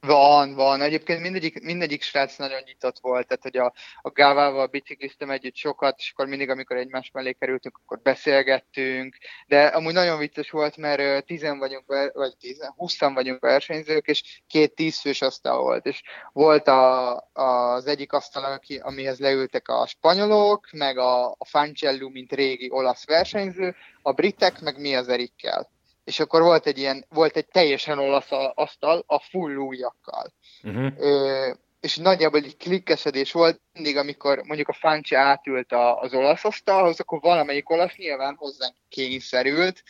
Van, 0.00 0.54
van. 0.54 0.80
Egyébként 0.80 1.20
mindegyik, 1.20 1.62
mindegyik 1.62 2.02
srác 2.02 2.36
nagyon 2.36 2.60
nyitott 2.64 2.98
volt, 2.98 3.26
tehát 3.26 3.42
hogy 3.42 3.56
a, 3.56 3.72
a 4.02 4.10
Gávával 4.10 4.66
bicikliztem 4.66 5.30
együtt 5.30 5.54
sokat, 5.54 5.98
és 5.98 6.10
akkor 6.12 6.26
mindig, 6.26 6.50
amikor 6.50 6.76
egymás 6.76 7.10
mellé 7.12 7.32
kerültünk, 7.32 7.80
akkor 7.82 8.00
beszélgettünk, 8.00 9.16
de 9.46 9.66
amúgy 9.66 9.92
nagyon 9.92 10.18
vicces 10.18 10.50
volt, 10.50 10.76
mert 10.76 11.26
tizen 11.26 11.58
vagyunk, 11.58 12.10
vagy 12.12 12.36
tizen, 12.36 12.72
huszan 12.76 13.14
vagyunk 13.14 13.40
versenyzők, 13.40 14.06
és 14.06 14.42
két 14.46 14.74
tízfős 14.74 15.22
asztal 15.22 15.62
volt, 15.62 15.86
és 15.86 16.02
volt 16.32 16.68
a, 16.68 17.16
az 17.32 17.86
egyik 17.86 18.12
asztal, 18.12 18.44
aki, 18.44 18.76
amihez 18.76 19.18
leültek 19.18 19.68
a 19.68 19.86
spanyolok, 19.86 20.68
meg 20.72 20.98
a, 20.98 21.30
a 21.30 21.44
Fancellu, 21.44 22.10
mint 22.10 22.32
régi 22.32 22.70
olasz 22.70 23.06
versenyző, 23.06 23.74
a 24.02 24.12
britek, 24.12 24.60
meg 24.60 24.80
mi 24.80 24.94
az 24.94 25.08
Erikkel 25.08 25.76
és 26.08 26.20
akkor 26.20 26.42
volt 26.42 26.66
egy 26.66 26.78
ilyen, 26.78 27.04
volt 27.08 27.36
egy 27.36 27.46
teljesen 27.46 27.98
olasz 27.98 28.30
asztal 28.54 29.04
a 29.06 29.20
full 29.20 29.54
ujjakkal. 29.54 30.32
Uh-huh. 30.62 30.92
Ö, 30.98 31.50
és 31.80 31.96
nagyjából 31.96 32.40
egy 32.40 32.56
klikkesedés 32.56 33.32
volt, 33.32 33.60
mindig 33.72 33.96
amikor 33.96 34.42
mondjuk 34.42 34.68
a 34.68 34.72
Fanci 34.72 35.14
átült 35.14 35.72
az 35.72 36.14
olasz 36.14 36.44
asztalhoz, 36.44 37.00
akkor 37.00 37.20
valamelyik 37.20 37.70
olasz 37.70 37.96
nyilván 37.96 38.34
hozzánk 38.34 38.74
kényszerült, 38.88 39.82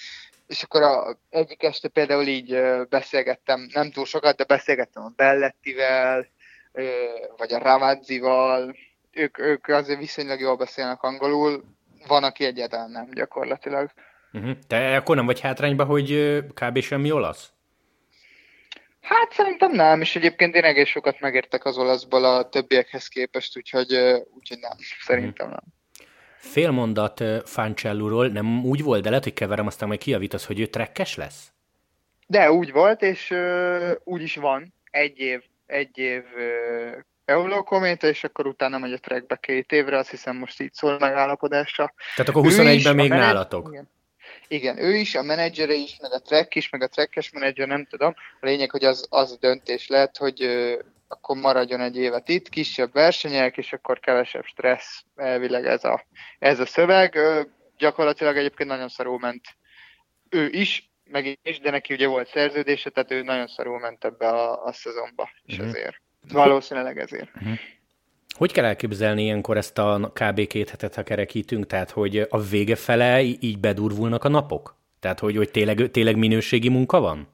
és 0.47 0.63
akkor 0.63 0.83
a, 0.83 1.19
egyik 1.31 1.63
este 1.63 1.89
például 1.89 2.27
így 2.27 2.61
beszélgettem, 2.89 3.69
nem 3.73 3.91
túl 3.91 4.05
sokat, 4.05 4.37
de 4.37 4.45
beszélgettem 4.45 5.05
a 5.05 5.13
Bellettivel, 5.17 6.27
vagy 7.37 7.53
a 7.53 7.59
Ravazzival, 7.59 8.77
ők, 9.13 9.39
ők 9.39 9.69
azért 9.69 9.99
viszonylag 9.99 10.41
jól 10.41 10.57
beszélnek 10.57 11.03
angolul, 11.03 11.65
van, 12.07 12.25
aki 12.25 12.45
egyáltalán 12.45 12.91
nem 12.91 13.11
gyakorlatilag. 13.11 13.91
Uh-huh. 14.33 14.57
Te 14.67 14.97
akkor 14.97 15.17
nem 15.17 15.27
vagy 15.27 15.41
hátrányba, 15.41 15.85
hogy 15.85 16.39
kb. 16.55 16.81
semmi 16.81 17.11
olasz? 17.11 17.53
Hát 19.01 19.33
szerintem 19.33 19.73
nem, 19.73 20.01
és 20.01 20.17
egyébként 20.17 20.55
én 20.55 20.65
egész 20.65 20.89
sokat 20.89 21.21
megértek 21.21 21.65
az 21.65 21.79
olaszból 21.79 22.25
a 22.25 22.49
többiekhez 22.49 23.07
képest, 23.07 23.57
úgyhogy, 23.57 23.93
úgyhogy 24.35 24.59
nem, 24.61 24.77
szerintem 25.01 25.49
nem. 25.49 25.63
Fél 26.37 26.71
mondat 26.71 27.25
Fancelluról, 27.45 28.29
nem 28.29 28.65
úgy 28.65 28.83
volt, 28.83 29.03
de 29.03 29.09
lehet, 29.09 29.25
hogy 29.25 29.35
keverem, 29.35 29.67
aztán 29.67 29.89
majd 29.89 30.01
kiavítasz, 30.01 30.47
hogy 30.47 30.61
ő 30.61 30.67
trekkes 30.67 31.17
lesz? 31.17 31.53
De 32.27 32.53
úgy 32.53 32.73
volt, 32.73 33.03
és 33.03 33.31
uh, 33.31 33.91
úgy 34.05 34.23
is 34.23 34.37
van. 34.37 34.75
Egy 34.91 35.19
év, 35.19 35.43
egy 35.67 35.99
év 35.99 36.23
Eurokométa, 37.25 38.07
és 38.07 38.25
akkor 38.25 38.47
utána 38.47 38.79
megy 38.79 38.93
a 38.93 38.99
trackbe 38.99 39.37
két 39.37 39.73
évre, 39.73 39.99
azt 39.99 40.11
hiszem 40.11 40.37
most 40.37 40.61
így 40.61 40.73
szól 40.73 40.99
megállapodásra. 40.99 41.93
Tehát 42.17 42.31
akkor 42.31 42.43
21-ben 42.47 42.95
még 42.95 43.11
nálatok? 43.11 43.69
Igen. 43.73 43.89
Igen, 44.49 44.79
ő 44.79 44.95
is, 44.95 45.15
a 45.15 45.23
menedzsere 45.23 45.75
is, 45.75 45.99
meg 46.01 46.13
a 46.13 46.19
track 46.19 46.55
is, 46.55 46.71
meg 46.71 46.83
a 46.83 46.89
trackes 46.89 47.31
menedzser, 47.31 47.67
nem 47.67 47.87
tudom. 47.87 48.15
A 48.41 48.47
lényeg, 48.47 48.71
hogy 48.71 48.85
az, 48.85 49.07
az 49.11 49.39
döntés 49.39 49.89
lett, 49.89 50.17
hogy 50.17 50.43
ö, 50.43 50.79
akkor 51.09 51.37
maradjon 51.37 51.81
egy 51.81 51.97
évet 51.97 52.29
itt, 52.29 52.49
kisebb 52.49 52.93
versenyek, 52.93 53.57
és 53.57 53.73
akkor 53.73 54.01
kevesebb 54.01 54.45
stressz, 54.45 55.03
elvileg 55.17 55.67
ez 55.67 55.85
a, 55.85 56.05
ez 56.39 56.61
a 56.61 56.67
szöveg. 56.67 57.15
Ö, 57.15 57.43
gyakorlatilag 57.77 58.37
egyébként 58.37 58.69
nagyon 58.69 58.89
szarul 58.89 59.19
ment 59.19 59.45
ő 60.29 60.49
is, 60.51 60.91
meg 61.05 61.39
is, 61.43 61.61
de 61.61 61.71
neki 61.71 61.95
ugye 61.95 62.07
volt 62.07 62.29
szerződése, 62.29 62.91
tehát 62.91 63.11
ő 63.11 63.23
nagyon 63.23 63.47
szarul 63.47 63.79
ment 63.79 64.05
ebbe 64.05 64.29
a, 64.29 64.65
a 64.65 64.73
szezonba, 64.73 65.31
és 65.45 65.59
uh-huh. 65.59 65.69
ezért. 65.69 65.97
Valószínűleg 66.29 66.99
ezért. 66.99 67.31
Uh-huh. 67.35 67.59
Hogy 68.39 68.53
kell 68.53 68.65
elképzelni 68.65 69.23
ilyenkor 69.23 69.57
ezt 69.57 69.79
a 69.79 70.13
kb. 70.15 70.47
két 70.47 70.71
hetet, 70.71 70.95
ha 70.95 71.03
kerekítünk, 71.03 71.67
tehát 71.67 71.91
hogy 71.91 72.27
a 72.29 72.41
vége 72.41 72.77
fele 72.77 73.21
így 73.21 73.59
bedurvulnak 73.59 74.25
a 74.25 74.29
napok? 74.29 74.77
Tehát, 75.01 75.19
hogy, 75.19 75.37
hogy 75.37 75.51
tényleg, 75.51 75.91
tényleg 75.91 76.17
minőségi 76.17 76.69
munka 76.69 77.01
van? 77.01 77.29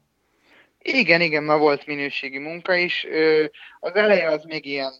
Igen, 0.78 1.20
igen, 1.20 1.44
ma 1.44 1.58
volt 1.58 1.86
minőségi 1.86 2.38
munka 2.38 2.74
is. 2.74 3.06
Az 3.80 3.94
eleje 3.94 4.28
az 4.28 4.44
még 4.44 4.64
ilyen 4.66 4.92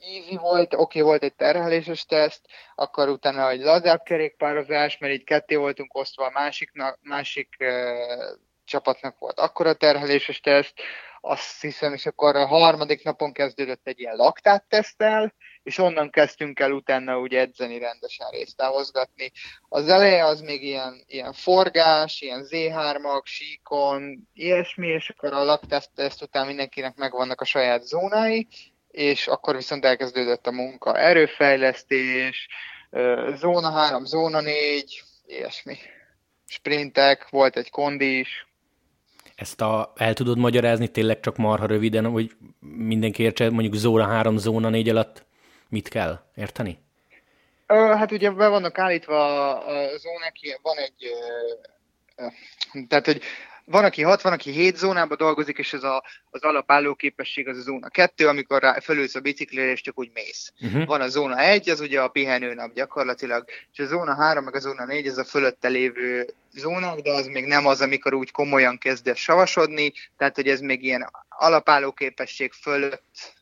easy 0.00 0.36
volt, 0.36 0.74
oké, 0.74 0.80
okay, 0.80 1.02
volt 1.02 1.22
egy 1.22 1.34
terheléses 1.34 2.04
teszt, 2.04 2.40
akkor 2.74 3.08
utána 3.08 3.50
egy 3.50 3.60
lazább 3.60 4.02
kerékpározás, 4.02 4.98
mert 4.98 5.12
így 5.12 5.24
ketté 5.24 5.54
voltunk 5.54 5.98
osztva, 5.98 6.24
a 6.24 6.30
másiknak, 6.34 6.98
másik 7.02 7.48
uh, 7.58 7.68
csapatnak 8.64 9.18
volt 9.18 9.38
akkora 9.38 9.74
terheléses 9.74 10.40
teszt, 10.40 10.74
azt 11.20 11.60
hiszem, 11.60 11.92
és 11.92 12.06
akkor 12.06 12.36
a 12.36 12.46
harmadik 12.46 13.04
napon 13.04 13.32
kezdődött 13.32 13.86
egy 13.86 14.00
ilyen 14.00 14.16
laktáttesztel, 14.16 15.34
és 15.62 15.78
onnan 15.78 16.10
kezdtünk 16.10 16.60
el 16.60 16.72
utána 16.72 17.18
úgy 17.18 17.34
edzeni, 17.34 17.78
rendesen 17.78 18.30
részt 18.30 18.56
távozgatni. 18.56 19.32
Az 19.68 19.88
eleje 19.88 20.24
az 20.24 20.40
még 20.40 20.62
ilyen, 20.62 21.04
ilyen 21.06 21.32
forgás, 21.32 22.20
ilyen 22.20 22.46
Z3-ak, 22.50 23.24
síkon, 23.24 24.28
ilyesmi, 24.34 24.86
és 24.86 25.08
akkor 25.08 25.32
a 25.32 25.44
lakteszt 25.44 26.22
után 26.22 26.46
mindenkinek 26.46 26.96
megvannak 26.96 27.40
a 27.40 27.44
saját 27.44 27.82
zónái, 27.82 28.48
és 28.90 29.26
akkor 29.26 29.56
viszont 29.56 29.84
elkezdődött 29.84 30.46
a 30.46 30.52
munka, 30.52 30.98
erőfejlesztés, 30.98 32.48
zóna 33.34 33.70
3, 33.70 34.04
zóna 34.04 34.40
4, 34.40 35.02
ilyesmi. 35.26 35.76
Sprintek, 36.46 37.28
volt 37.28 37.56
egy 37.56 37.70
kondi 37.70 38.18
is, 38.18 38.46
ezt 39.34 39.60
a, 39.60 39.92
el 39.96 40.14
tudod 40.14 40.38
magyarázni 40.38 40.88
tényleg 40.88 41.20
csak 41.20 41.36
marha 41.36 41.66
röviden, 41.66 42.10
hogy 42.10 42.30
mindenki 42.76 43.22
értse, 43.22 43.50
mondjuk 43.50 43.74
zóna 43.74 44.06
3, 44.06 44.36
zóna 44.36 44.68
4 44.68 44.88
alatt 44.88 45.24
mit 45.72 45.88
kell 45.88 46.20
érteni? 46.34 46.78
Hát 47.66 48.12
ugye 48.12 48.30
be 48.30 48.48
vannak 48.48 48.78
állítva 48.78 49.50
a 49.58 49.96
zónák, 49.96 50.36
van 50.62 50.76
egy, 50.76 51.12
tehát 52.88 53.04
hogy 53.04 53.22
van, 53.64 53.84
aki 53.84 54.02
6, 54.02 54.22
van, 54.22 54.32
aki 54.32 54.50
7 54.50 54.76
zónában 54.76 55.16
dolgozik, 55.16 55.58
és 55.58 55.72
ez 55.72 55.82
a, 55.82 56.04
az 56.30 56.42
alapálló 56.42 56.94
képesség 56.94 57.48
az 57.48 57.58
a 57.58 57.60
zóna 57.60 57.88
2, 57.88 58.28
amikor 58.28 58.62
rá, 58.62 58.80
felülsz 58.80 59.14
a 59.14 59.20
biciklire, 59.20 59.70
és 59.70 59.80
csak 59.80 59.98
úgy 59.98 60.10
mész. 60.14 60.52
Uh-huh. 60.60 60.84
Van 60.84 61.00
a 61.00 61.08
zóna 61.08 61.38
1, 61.38 61.70
az 61.70 61.80
ugye 61.80 62.00
a 62.00 62.08
pihenőnap 62.08 62.72
gyakorlatilag, 62.72 63.44
és 63.72 63.78
a 63.78 63.86
zóna 63.86 64.14
3, 64.14 64.44
meg 64.44 64.54
a 64.54 64.60
zóna 64.60 64.84
4, 64.84 65.06
ez 65.06 65.18
a 65.18 65.24
fölötte 65.24 65.68
lévő 65.68 66.34
zónák, 66.54 67.00
de 67.00 67.12
az 67.12 67.26
még 67.26 67.44
nem 67.44 67.66
az, 67.66 67.80
amikor 67.80 68.14
úgy 68.14 68.30
komolyan 68.30 68.78
kezdesz 68.78 69.18
savasodni, 69.18 69.92
tehát 70.16 70.34
hogy 70.34 70.48
ez 70.48 70.60
még 70.60 70.84
ilyen 70.84 71.10
alapálló 71.28 71.92
képesség 71.92 72.52
fölött 72.52 73.32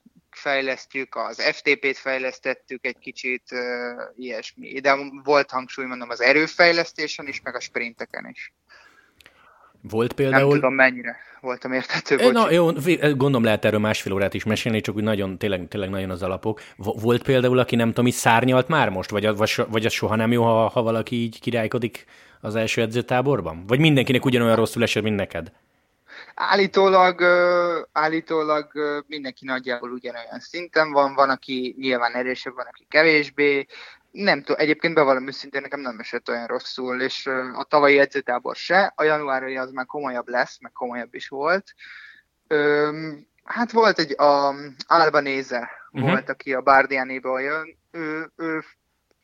fejlesztjük, 0.40 1.14
az 1.14 1.42
FTP-t 1.42 1.96
fejlesztettük 1.96 2.86
egy 2.86 2.98
kicsit, 2.98 3.42
ilyesmi. 4.16 4.80
De 4.80 4.96
volt 5.24 5.50
hangsúly, 5.50 5.84
mondom, 5.84 6.10
az 6.10 6.20
erőfejlesztésen 6.20 7.26
is, 7.26 7.40
meg 7.40 7.54
a 7.54 7.60
sprinteken 7.60 8.28
is. 8.32 8.52
Volt 9.82 10.12
például... 10.12 10.48
Nem 10.48 10.54
tudom 10.54 10.74
mennyire 10.74 11.16
voltam 11.40 11.72
érthető, 11.72 12.16
bocs. 12.16 12.32
Na, 12.32 12.50
jó, 12.50 12.72
gondolom 13.00 13.44
lehet 13.44 13.64
erről 13.64 13.80
másfél 13.80 14.12
órát 14.12 14.34
is 14.34 14.44
mesélni, 14.44 14.80
csak 14.80 14.96
úgy 14.96 15.02
nagyon, 15.02 15.38
tényleg, 15.38 15.68
tényleg 15.68 15.90
nagyon 15.90 16.10
az 16.10 16.22
alapok. 16.22 16.60
Volt 16.76 17.22
például, 17.22 17.58
aki 17.58 17.76
nem 17.76 17.88
tudom, 17.88 18.06
is 18.06 18.14
szárnyalt 18.14 18.68
már 18.68 18.88
most? 18.88 19.10
Vagy, 19.10 19.36
vagy, 19.36 19.54
vagy 19.68 19.86
az 19.86 19.92
soha 19.92 20.16
nem 20.16 20.32
jó, 20.32 20.44
ha, 20.44 20.68
ha 20.68 20.82
valaki 20.82 21.16
így 21.16 21.40
királykodik 21.40 22.04
az 22.40 22.54
első 22.54 22.82
edzőtáborban? 22.82 23.64
Vagy 23.66 23.78
mindenkinek 23.78 24.24
ugyanolyan 24.24 24.56
rosszul 24.56 24.82
esett, 24.82 25.02
mint 25.02 25.16
neked? 25.16 25.52
Állítólag, 26.42 27.22
állítólag 27.92 28.72
mindenki 29.06 29.44
nagyjából 29.44 29.90
ugyanolyan 29.90 30.38
szinten 30.38 30.92
van, 30.92 31.14
van, 31.14 31.30
aki 31.30 31.74
nyilván 31.78 32.14
erősebb, 32.14 32.54
van, 32.54 32.66
aki 32.66 32.86
kevésbé. 32.88 33.66
nem 34.10 34.42
tudom, 34.42 34.60
egyébként 34.60 34.94
bevallom 34.94 35.26
őszintén, 35.26 35.60
nekem 35.60 35.80
nem 35.80 35.98
esett 35.98 36.28
olyan 36.28 36.46
rosszul, 36.46 37.00
és 37.00 37.26
a 37.54 37.64
tavalyi 37.68 37.98
edzőtábor 37.98 38.56
se, 38.56 38.92
a 38.96 39.02
januári 39.02 39.56
az 39.56 39.70
már 39.70 39.86
komolyabb 39.86 40.28
lesz, 40.28 40.60
meg 40.60 40.72
komolyabb 40.72 41.14
is 41.14 41.28
volt. 41.28 41.74
Öm, 42.46 43.26
hát 43.44 43.72
volt 43.72 43.98
egy 43.98 44.20
a 44.20 44.54
Albanéze 44.86 45.70
uh-huh. 45.90 46.10
volt, 46.10 46.28
aki 46.28 46.54
a 46.54 46.60
Bárdiánéból 46.60 47.40
jön, 47.40 47.78
ő, 47.90 48.32
ő 48.36 48.64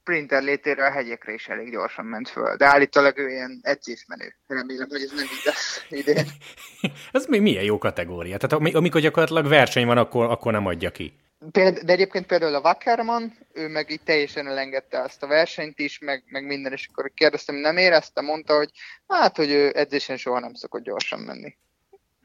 sprinter 0.07 0.43
létére 0.43 0.87
a 0.87 0.91
hegyekre 0.91 1.33
is 1.33 1.49
elég 1.49 1.71
gyorsan 1.71 2.05
ment 2.05 2.29
föl, 2.29 2.57
de 2.57 2.67
állítólag 2.67 3.19
ő 3.19 3.29
ilyen 3.29 3.61
edzésmenő. 3.63 4.35
Remélem, 4.47 4.89
hogy 4.89 5.03
ez 5.03 5.11
nem 5.11 5.25
így 5.25 5.45
lesz 5.45 5.87
idén. 5.89 6.27
ez 7.13 7.27
még 7.27 7.41
milyen 7.41 7.65
jó 7.65 7.79
kategória. 7.79 8.37
Tehát 8.37 8.75
amikor 8.75 9.01
gyakorlatilag 9.01 9.49
verseny 9.49 9.87
van, 9.87 9.99
akkor, 9.99 10.31
akkor 10.31 10.53
nem 10.53 10.67
adja 10.67 10.91
ki. 10.91 11.13
Péld, 11.51 11.79
de 11.79 11.93
egyébként 11.93 12.27
például 12.27 12.55
a 12.55 12.61
Wackerman, 12.61 13.33
ő 13.53 13.69
meg 13.69 13.91
így 13.91 14.03
teljesen 14.03 14.47
elengedte 14.47 15.03
azt 15.03 15.23
a 15.23 15.27
versenyt 15.27 15.79
is, 15.79 15.99
meg, 15.99 16.23
meg 16.27 16.47
minden, 16.47 16.73
és 16.73 16.89
akkor 16.91 17.11
kérdeztem, 17.15 17.55
nem 17.55 17.77
érezte, 17.77 18.21
mondta, 18.21 18.57
hogy 18.57 18.71
hát, 19.07 19.37
hogy 19.37 19.51
ő 19.51 19.73
edzésen 19.75 20.17
soha 20.17 20.41
nem 20.41 20.55
szokott 20.55 20.83
gyorsan 20.83 21.21
menni. 21.21 21.57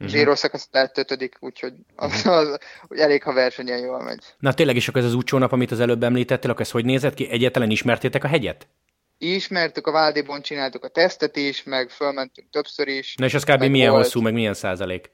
Uh-huh. 0.01 0.15
Zsíró 0.15 0.35
szakasz 0.35 0.67
lett 0.71 0.97
ötödik, 0.97 1.35
úgyhogy 1.39 1.73
az, 1.95 2.23
mhm. 2.23 2.33
az, 2.33 2.57
hogy 2.87 2.99
elég, 2.99 3.23
ha 3.23 3.33
versenyen 3.33 3.79
jól 3.79 4.03
megy. 4.03 4.23
Na 4.39 4.53
tényleg 4.53 4.75
is, 4.75 4.87
akkor 4.87 5.01
ez 5.01 5.07
az 5.07 5.13
úcsónap, 5.13 5.51
amit 5.51 5.71
az 5.71 5.79
előbb 5.79 6.03
említettél, 6.03 6.51
akkor 6.51 6.61
ez 6.61 6.71
hogy 6.71 6.85
nézett 6.85 7.13
ki? 7.13 7.29
Egyetlen 7.29 7.69
ismertétek 7.69 8.23
a 8.23 8.27
hegyet? 8.27 8.67
Ismertük, 9.17 9.87
a 9.87 9.91
Váldéban 9.91 10.41
csináltuk 10.41 10.83
a 10.83 10.87
tesztet 10.87 11.35
is, 11.35 11.63
meg 11.63 11.89
fölmentünk 11.89 12.49
többször 12.49 12.87
is. 12.87 13.15
Na 13.15 13.25
és 13.25 13.33
az 13.33 13.43
kb. 13.43 13.63
milyen 13.63 13.91
volt... 13.91 14.03
hosszú, 14.03 14.21
meg 14.21 14.33
milyen 14.33 14.53
százalék? 14.53 15.11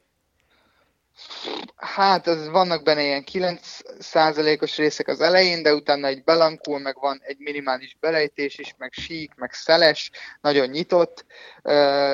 Hát, 1.76 2.28
az 2.28 2.50
vannak 2.50 2.84
benne 2.84 3.04
ilyen 3.04 3.24
9%-os 3.32 4.78
részek 4.78 5.08
az 5.08 5.22
elején, 5.22 5.64
de 5.64 5.74
utána 5.74 6.08
egy 6.08 6.24
belankul, 6.24 6.80
meg 6.80 6.96
van 7.00 7.20
egy 7.24 7.38
minimális 7.40 7.98
belejtés 8.00 8.58
is, 8.58 8.76
meg 8.78 8.94
sík, 8.94 9.36
meg 9.36 9.54
szeles, 9.54 10.12
nagyon 10.42 10.68
nyitott. 10.68 11.26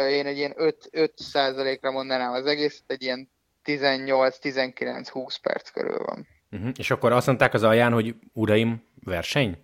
Én 0.10 0.26
egy 0.26 0.38
ilyen 0.38 0.54
5, 0.56 0.90
5%-ra 0.92 1.92
mondanám 1.92 2.32
az 2.32 2.46
egész, 2.46 2.84
egy 2.88 3.02
ilyen 3.02 3.32
18-19-20 3.66 5.36
perc 5.42 5.70
körül 5.70 5.98
van. 6.06 6.28
Uh-huh. 6.52 6.72
És 6.78 6.92
akkor 6.92 7.12
azt 7.12 7.28
mondták 7.28 7.54
az 7.54 7.64
alján, 7.64 7.94
hogy 7.94 8.16
uraim, 8.34 8.88
verseny? 9.04 9.58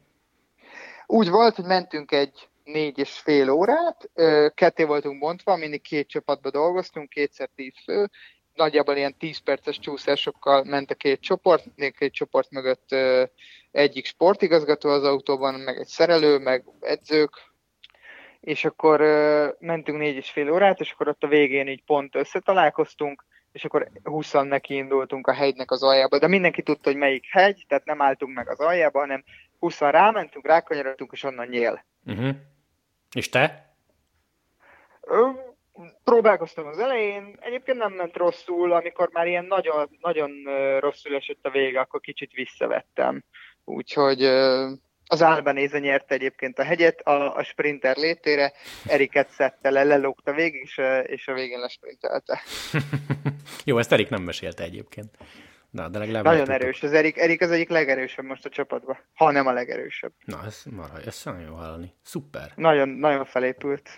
Úgy 1.05 1.29
volt, 1.29 1.55
hogy 1.55 1.65
mentünk 1.65 2.11
egy 2.11 2.47
négy 2.63 2.97
és 2.97 3.11
fél 3.11 3.49
órát, 3.49 4.09
ketté 4.53 4.83
voltunk 4.83 5.19
bontva, 5.19 5.55
mindig 5.55 5.81
két 5.81 6.07
csapatba 6.09 6.49
dolgoztunk, 6.49 7.09
kétszer 7.09 7.49
tíz 7.55 7.73
fő, 7.83 8.09
nagyjából 8.59 8.95
ilyen 8.95 9.17
10 9.17 9.37
perces 9.37 9.79
csúszásokkal 9.79 10.63
ment 10.63 10.91
a 10.91 10.95
két 10.95 11.21
csoport, 11.21 11.65
még 11.75 11.97
két 11.97 12.13
csoport 12.13 12.51
mögött 12.51 12.95
egyik 13.71 14.05
sportigazgató 14.05 14.89
az 14.89 15.03
autóban, 15.03 15.53
meg 15.53 15.77
egy 15.77 15.87
szerelő, 15.87 16.37
meg 16.37 16.63
edzők, 16.79 17.31
és 18.39 18.65
akkor 18.65 18.99
mentünk 19.59 19.97
négy 19.97 20.15
és 20.15 20.29
fél 20.29 20.51
órát, 20.51 20.79
és 20.79 20.91
akkor 20.91 21.07
ott 21.07 21.23
a 21.23 21.27
végén 21.27 21.67
így 21.67 21.83
pont 21.83 22.15
összetalálkoztunk, 22.15 23.25
és 23.51 23.65
akkor 23.65 23.89
20 24.03 24.31
neki 24.31 24.75
indultunk 24.75 25.27
a 25.27 25.33
hegynek 25.33 25.71
az 25.71 25.83
aljába, 25.83 26.19
de 26.19 26.27
mindenki 26.27 26.61
tudta, 26.61 26.89
hogy 26.89 26.99
melyik 26.99 27.25
hegy, 27.29 27.65
tehát 27.67 27.85
nem 27.85 28.01
álltunk 28.01 28.35
meg 28.35 28.49
az 28.49 28.59
aljába, 28.59 28.99
hanem 28.99 29.23
20 29.59 29.79
rámentünk, 29.79 30.47
rákanyarodtunk, 30.47 31.11
és 31.11 31.23
onnan 31.23 31.47
nyél. 31.47 31.85
Uh-huh. 32.05 32.29
És 33.13 33.29
te? 33.29 33.73
Próbálkoztam 36.03 36.67
az 36.67 36.79
elején, 36.79 37.37
egyébként 37.39 37.77
nem 37.77 37.93
ment 37.93 38.17
rosszul, 38.17 38.71
amikor 38.71 39.09
már 39.11 39.27
ilyen 39.27 39.45
nagyon, 39.45 39.97
nagyon 40.01 40.31
rosszul 40.79 41.15
esett 41.15 41.45
a 41.45 41.49
vége, 41.49 41.79
akkor 41.79 41.99
kicsit 41.99 42.31
visszavettem. 42.31 43.23
Úgyhogy 43.65 44.23
az 45.11 45.21
Albanéze 45.21 45.79
nyerte 45.79 46.13
egyébként 46.13 46.59
a 46.59 46.63
hegyet, 46.63 46.99
a, 46.99 47.35
a 47.35 47.43
sprinter 47.43 47.97
létére, 47.97 48.53
Eriket 48.85 49.29
szedte 49.29 49.69
le, 49.69 49.83
lelógta 49.83 50.33
végig, 50.33 50.61
és, 50.61 50.81
és 51.03 51.27
a 51.27 51.33
végén 51.33 51.59
lesprintelte. 51.59 52.41
Jó, 53.65 53.77
ezt 53.77 53.91
Erik 53.91 54.09
nem 54.09 54.23
mesélte 54.23 54.63
egyébként. 54.63 55.17
Na, 55.69 55.87
de 55.87 55.99
legalább 55.99 56.23
Nagyon 56.23 56.51
erős, 56.51 56.83
az 56.83 56.93
Erik, 56.93 57.17
Erik 57.17 57.41
az 57.41 57.51
egyik 57.51 57.69
legerősebb 57.69 58.25
most 58.25 58.45
a 58.45 58.49
csapatban, 58.49 58.97
ha 59.13 59.31
nem 59.31 59.47
a 59.47 59.51
legerősebb. 59.51 60.11
Na, 60.25 60.39
ez 60.45 60.63
marha, 60.71 60.99
ez 61.05 61.21
nagyon 61.23 61.41
jó 61.41 61.53
hallani. 61.53 61.93
Szuper. 62.03 62.51
Nagyon, 62.55 62.89
nagyon 62.89 63.25
felépült. 63.25 63.89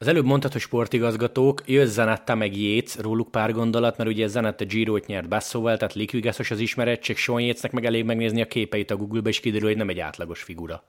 Az 0.00 0.08
előbb 0.08 0.24
mondtad, 0.24 0.52
hogy 0.52 0.60
sportigazgatók, 0.60 1.62
jössz 1.66 1.92
Zanetta 1.92 2.34
meg 2.34 2.56
Jéz, 2.56 2.96
róluk 3.00 3.30
pár 3.30 3.52
gondolat, 3.52 3.96
mert 3.96 4.10
ugye 4.10 4.26
Zanetta 4.26 4.64
Giro-t 4.64 5.06
nyert 5.06 5.28
Basszóval, 5.28 5.76
tehát 5.76 5.94
likvigászos 5.94 6.50
az 6.50 6.58
ismerettség, 6.58 7.16
Sean 7.16 7.40
Yatesnek 7.40 7.72
meg 7.72 7.84
elég 7.84 8.04
megnézni 8.04 8.42
a 8.42 8.46
képeit 8.46 8.90
a 8.90 8.96
Google-be, 8.96 9.28
és 9.28 9.40
kiderül, 9.40 9.68
hogy 9.68 9.76
nem 9.76 9.88
egy 9.88 9.98
átlagos 9.98 10.42
figura. 10.42 10.84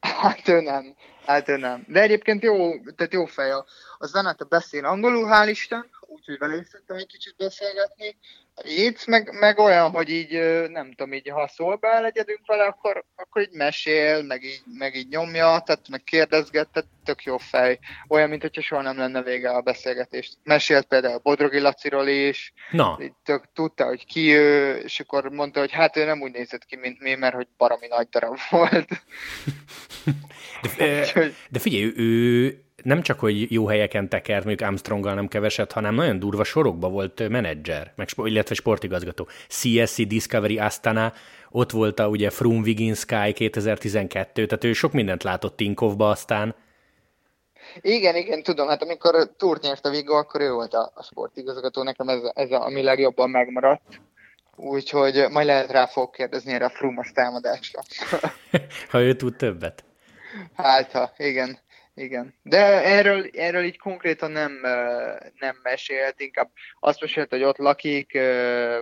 Hát 0.00 0.48
ő 0.48 0.60
nem, 0.60 0.94
hát 1.26 1.48
ő 1.48 1.56
nem. 1.56 1.84
De 1.86 2.00
egyébként 2.00 2.42
jó, 2.42 2.78
tehát 2.96 3.12
jó 3.12 3.24
fej. 3.24 3.50
A 3.98 4.06
Zanetta 4.06 4.44
beszél 4.44 4.84
angolul, 4.84 5.28
hál' 5.32 5.48
Isten, 5.48 5.86
úgyhogy 6.08 6.38
vele 6.38 6.56
is 6.56 6.66
egy 6.86 7.06
kicsit 7.06 7.34
beszélgetni. 7.36 8.16
Itt 8.62 9.06
meg, 9.06 9.38
meg 9.40 9.58
olyan, 9.58 9.90
hogy 9.90 10.08
így 10.08 10.32
nem 10.68 10.90
tudom, 10.90 11.12
így 11.12 11.28
ha 11.28 11.48
szól 11.48 11.76
be 11.76 12.00
legyedünk 12.00 12.46
vele, 12.46 12.64
akkor, 12.64 13.04
akkor 13.16 13.42
így 13.42 13.52
mesél, 13.52 14.22
meg 14.22 14.44
így, 14.44 14.62
meg 14.78 14.94
így 14.94 15.08
nyomja, 15.08 15.62
tehát 15.64 15.88
meg 15.88 16.02
kérdezget, 16.02 16.68
tehát 16.68 16.88
tök 17.04 17.22
jó 17.22 17.38
fej. 17.38 17.78
Olyan, 18.08 18.28
mint 18.28 18.42
hogyha 18.42 18.62
soha 18.62 18.82
nem 18.82 18.98
lenne 18.98 19.22
vége 19.22 19.50
a 19.50 19.60
beszélgetést. 19.60 20.36
Mesélt 20.42 20.86
például 20.86 21.18
Bodrogi 21.18 21.60
Laciról 21.60 22.08
is, 22.08 22.52
Na. 22.70 22.98
Így 23.02 23.12
tök, 23.24 23.44
tudta, 23.54 23.84
hogy 23.84 24.06
ki 24.06 24.34
ő, 24.34 24.76
és 24.76 25.00
akkor 25.00 25.30
mondta, 25.30 25.60
hogy 25.60 25.72
hát 25.72 25.96
ő 25.96 26.04
nem 26.04 26.20
úgy 26.20 26.32
nézett 26.32 26.64
ki, 26.64 26.76
mint 26.76 27.00
mi, 27.00 27.14
mert 27.14 27.34
hogy 27.34 27.48
baromi 27.56 27.86
nagy 27.86 28.08
darab 28.08 28.38
volt. 28.50 28.88
de, 30.78 31.12
de 31.50 31.58
figyelj, 31.58 31.92
ő 31.96 32.67
nem 32.82 33.02
csak, 33.02 33.20
hogy 33.20 33.52
jó 33.52 33.66
helyeken 33.66 34.08
tekert, 34.08 34.44
mondjuk 34.44 34.68
Armstronggal 34.68 35.14
nem 35.14 35.28
keveset, 35.28 35.72
hanem 35.72 35.94
nagyon 35.94 36.18
durva 36.18 36.44
sorokba 36.44 36.88
volt 36.88 37.28
menedzser, 37.28 37.92
meg, 37.96 38.08
illetve 38.16 38.54
sportigazgató. 38.54 39.28
CSC 39.48 40.06
Discovery 40.06 40.58
Astana, 40.58 41.12
ott 41.50 41.70
volt 41.70 41.98
a 41.98 42.08
ugye 42.08 42.30
Froome 42.30 42.60
Wiggins 42.60 42.98
Sky 42.98 43.32
2012, 43.32 44.46
tehát 44.46 44.64
ő 44.64 44.72
sok 44.72 44.92
mindent 44.92 45.22
látott 45.22 45.56
Tinkovba 45.56 46.10
aztán. 46.10 46.54
Igen, 47.80 48.16
igen, 48.16 48.42
tudom, 48.42 48.68
hát 48.68 48.82
amikor 48.82 49.30
túrt 49.36 49.62
nyert 49.62 49.86
a 49.86 49.90
Vigo, 49.90 50.14
akkor 50.14 50.40
ő 50.40 50.52
volt 50.52 50.74
a, 50.74 50.92
a 50.94 51.02
sportigazgató, 51.02 51.82
nekem 51.82 52.08
ez, 52.08 52.20
ez 52.34 52.50
a, 52.50 52.64
ami 52.64 52.82
legjobban 52.82 53.30
megmaradt. 53.30 54.00
Úgyhogy 54.56 55.26
majd 55.30 55.46
lehet 55.46 55.70
rá 55.70 55.86
fog 55.86 56.10
kérdezni 56.10 56.52
erre 56.52 56.64
a 56.64 56.70
Frumos 56.70 57.12
támadásra. 57.12 57.80
ha 58.90 59.00
ő 59.00 59.16
tud 59.16 59.36
többet. 59.36 59.84
Hát, 60.54 60.92
ha, 60.92 61.12
igen. 61.16 61.58
Igen. 61.98 62.34
De 62.42 62.84
erről, 62.84 63.30
erről 63.32 63.62
így 63.62 63.78
konkrétan 63.78 64.30
nem, 64.30 64.52
nem 65.38 65.56
mesélt, 65.62 66.20
inkább 66.20 66.50
azt 66.80 67.00
mesélt, 67.00 67.30
hogy 67.30 67.42
ott 67.42 67.56
lakik, 67.56 68.12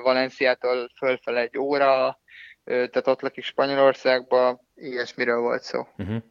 Valenciától 0.02 0.90
fölfele 0.96 1.40
egy 1.40 1.58
óra, 1.58 2.20
tehát 2.64 3.06
ott 3.06 3.20
lakik 3.20 3.44
Spanyolországban, 3.44 4.60
ilyesmiről 4.74 5.40
volt 5.40 5.62
szó. 5.62 5.86
Uh-huh. 5.98 6.22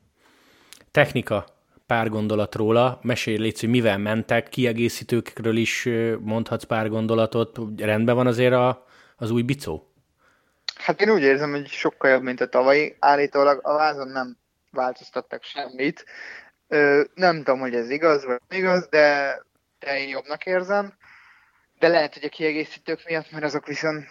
Technika, 0.91 1.45
pár 1.87 2.09
gondolat 2.09 2.55
róla. 2.55 2.99
Mesélj 3.01 3.37
légy, 3.37 3.59
hogy 3.59 3.69
mivel 3.69 3.97
mentek, 3.97 4.49
kiegészítőkről 4.49 5.57
is 5.57 5.89
mondhatsz 6.19 6.63
pár 6.63 6.89
gondolatot. 6.89 7.59
Rendben 7.77 8.15
van 8.15 8.27
azért 8.27 8.53
a, 8.53 8.85
az 9.17 9.31
új 9.31 9.41
bicó? 9.41 9.89
Hát 10.75 11.01
én 11.01 11.09
úgy 11.09 11.21
érzem, 11.21 11.51
hogy 11.51 11.67
sokkal 11.67 12.09
jobb, 12.09 12.23
mint 12.23 12.41
a 12.41 12.47
tavalyi. 12.47 12.95
Állítólag 12.99 13.59
a 13.63 13.73
vázon 13.73 14.07
nem 14.07 14.37
változtattak 14.71 15.43
semmit, 15.43 16.05
Ö, 16.67 17.03
nem 17.13 17.37
tudom, 17.37 17.59
hogy 17.59 17.75
ez 17.75 17.89
igaz 17.89 18.25
vagy 18.25 18.39
igaz, 18.49 18.87
de, 18.87 19.39
de 19.79 19.99
én 19.99 20.09
jobbnak 20.09 20.45
érzem. 20.45 20.93
De 21.79 21.87
lehet, 21.87 22.13
hogy 22.13 22.23
a 22.23 22.29
kiegészítők 22.29 23.01
miatt, 23.05 23.31
mert 23.31 23.43
azok 23.43 23.67
viszont 23.67 24.05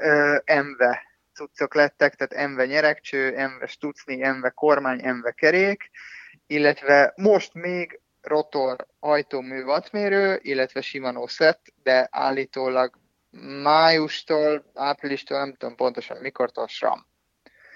ö, 0.00 0.36
emve 0.44 1.02
cuccok 1.34 1.74
lettek, 1.74 2.14
tehát 2.14 2.32
emve 2.32 2.66
nyerekcső, 2.66 3.36
emve 3.36 3.66
stucni, 3.66 4.22
emve 4.22 4.50
kormány, 4.50 5.04
emve 5.04 5.30
kerék, 5.30 5.90
illetve 6.46 7.12
most 7.16 7.54
még 7.54 8.00
rotor 8.22 8.86
ajtómű 9.00 9.62
wattmérő, 9.62 10.38
illetve 10.42 10.80
Shimano 10.80 11.26
set, 11.26 11.60
de 11.82 12.08
állítólag 12.10 12.98
májustól, 13.62 14.70
áprilistól, 14.74 15.38
nem 15.38 15.54
tudom 15.54 15.76
pontosan 15.76 16.16
mikortól 16.16 16.68
SRAM. 16.68 17.06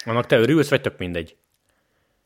Annak 0.05 0.27
te 0.27 0.37
örülsz, 0.37 0.70
vagy 0.70 0.81
tök 0.81 0.99
mindegy? 0.99 1.37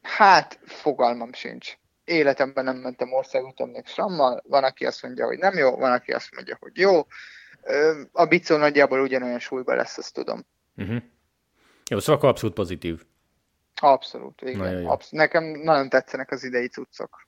Hát, 0.03 0.59
fogalmam 0.65 1.33
sincs 1.33 1.77
életemben 2.09 2.65
nem 2.65 2.77
mentem 2.77 3.13
országúton 3.13 3.69
még 3.69 3.87
sammal, 3.87 4.43
van, 4.47 4.65
aki 4.65 4.87
azt 4.87 5.03
mondja, 5.03 5.27
hogy 5.27 5.39
nem 5.39 5.57
jó, 5.57 5.77
van, 5.77 5.93
aki 5.93 6.13
azt 6.13 6.35
mondja, 6.35 6.57
hogy 6.61 6.77
jó. 6.79 7.07
A 8.13 8.25
bicó 8.25 8.57
nagyjából 8.57 9.01
ugyanolyan 9.01 9.39
súlyban 9.39 9.77
lesz, 9.77 9.99
azt 9.99 10.15
tudom. 10.15 10.47
Uh-huh. 10.77 11.03
Jó, 11.91 11.99
szóval 11.99 12.31
abszolút 12.31 12.55
pozitív. 12.55 13.05
Abszolút, 13.81 14.43
igen. 14.43 14.57
Nagyon 14.57 14.81
jó. 14.81 14.89
Absz- 14.89 15.13
nekem 15.13 15.45
nagyon 15.45 15.89
tetszenek 15.89 16.31
az 16.31 16.45
idei 16.45 16.69
cuccok. 16.69 17.27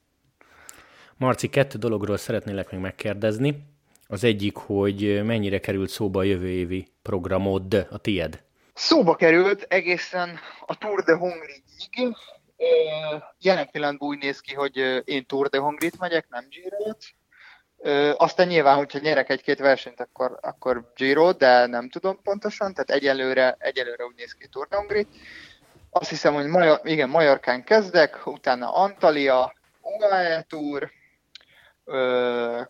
Marci, 1.17 1.49
kettő 1.49 1.79
dologról 1.79 2.17
szeretnélek 2.17 2.71
még 2.71 2.81
megkérdezni. 2.81 3.65
Az 4.07 4.25
egyik, 4.25 4.57
hogy 4.57 5.25
mennyire 5.25 5.61
került 5.61 5.89
szóba 5.89 6.19
a 6.19 6.23
jövő 6.23 6.49
évi 6.49 6.93
programod, 7.03 7.87
a 7.91 7.99
tied? 7.99 8.43
Szóba 8.75 9.17
került 9.17 9.63
egészen 9.63 10.39
a 10.67 10.79
Tour 10.79 11.03
de 11.03 11.15
Hongrie-ig. 11.15 12.17
Jelen 13.39 13.71
pillanatban 13.71 14.09
úgy 14.09 14.19
néz 14.19 14.41
ki, 14.41 14.55
hogy 14.55 14.77
én 15.05 15.27
Tour 15.27 15.49
de 15.49 15.59
Hongrit 15.59 15.99
megyek, 15.99 16.29
nem 16.29 16.47
giro 16.49 16.93
Aztán 18.17 18.47
nyilván, 18.47 18.77
hogyha 18.77 18.99
nyerek 18.99 19.29
egy-két 19.29 19.59
versenyt, 19.59 20.01
akkor, 20.01 20.39
akkor 20.41 20.93
Giro, 20.95 21.33
de 21.33 21.67
nem 21.67 21.89
tudom 21.89 22.23
pontosan, 22.23 22.75
tehát 22.75 22.91
egyelőre, 22.91 23.57
egyelőre 23.59 24.05
úgy 24.05 24.15
néz 24.17 24.33
ki 24.33 24.49
Tour 24.49 24.69
de 24.69 24.77
Hongrit. 24.77 25.09
Azt 25.91 26.11
hiszem, 26.11 26.35
hogy 26.35 26.47
Major, 26.47 26.81
igen, 26.83 27.09
Majorkán 27.09 27.65
kezdek, 27.65 28.27
utána 28.27 28.73
Antalya, 28.75 29.55
UAE 29.81 30.47
Tour, 30.49 30.91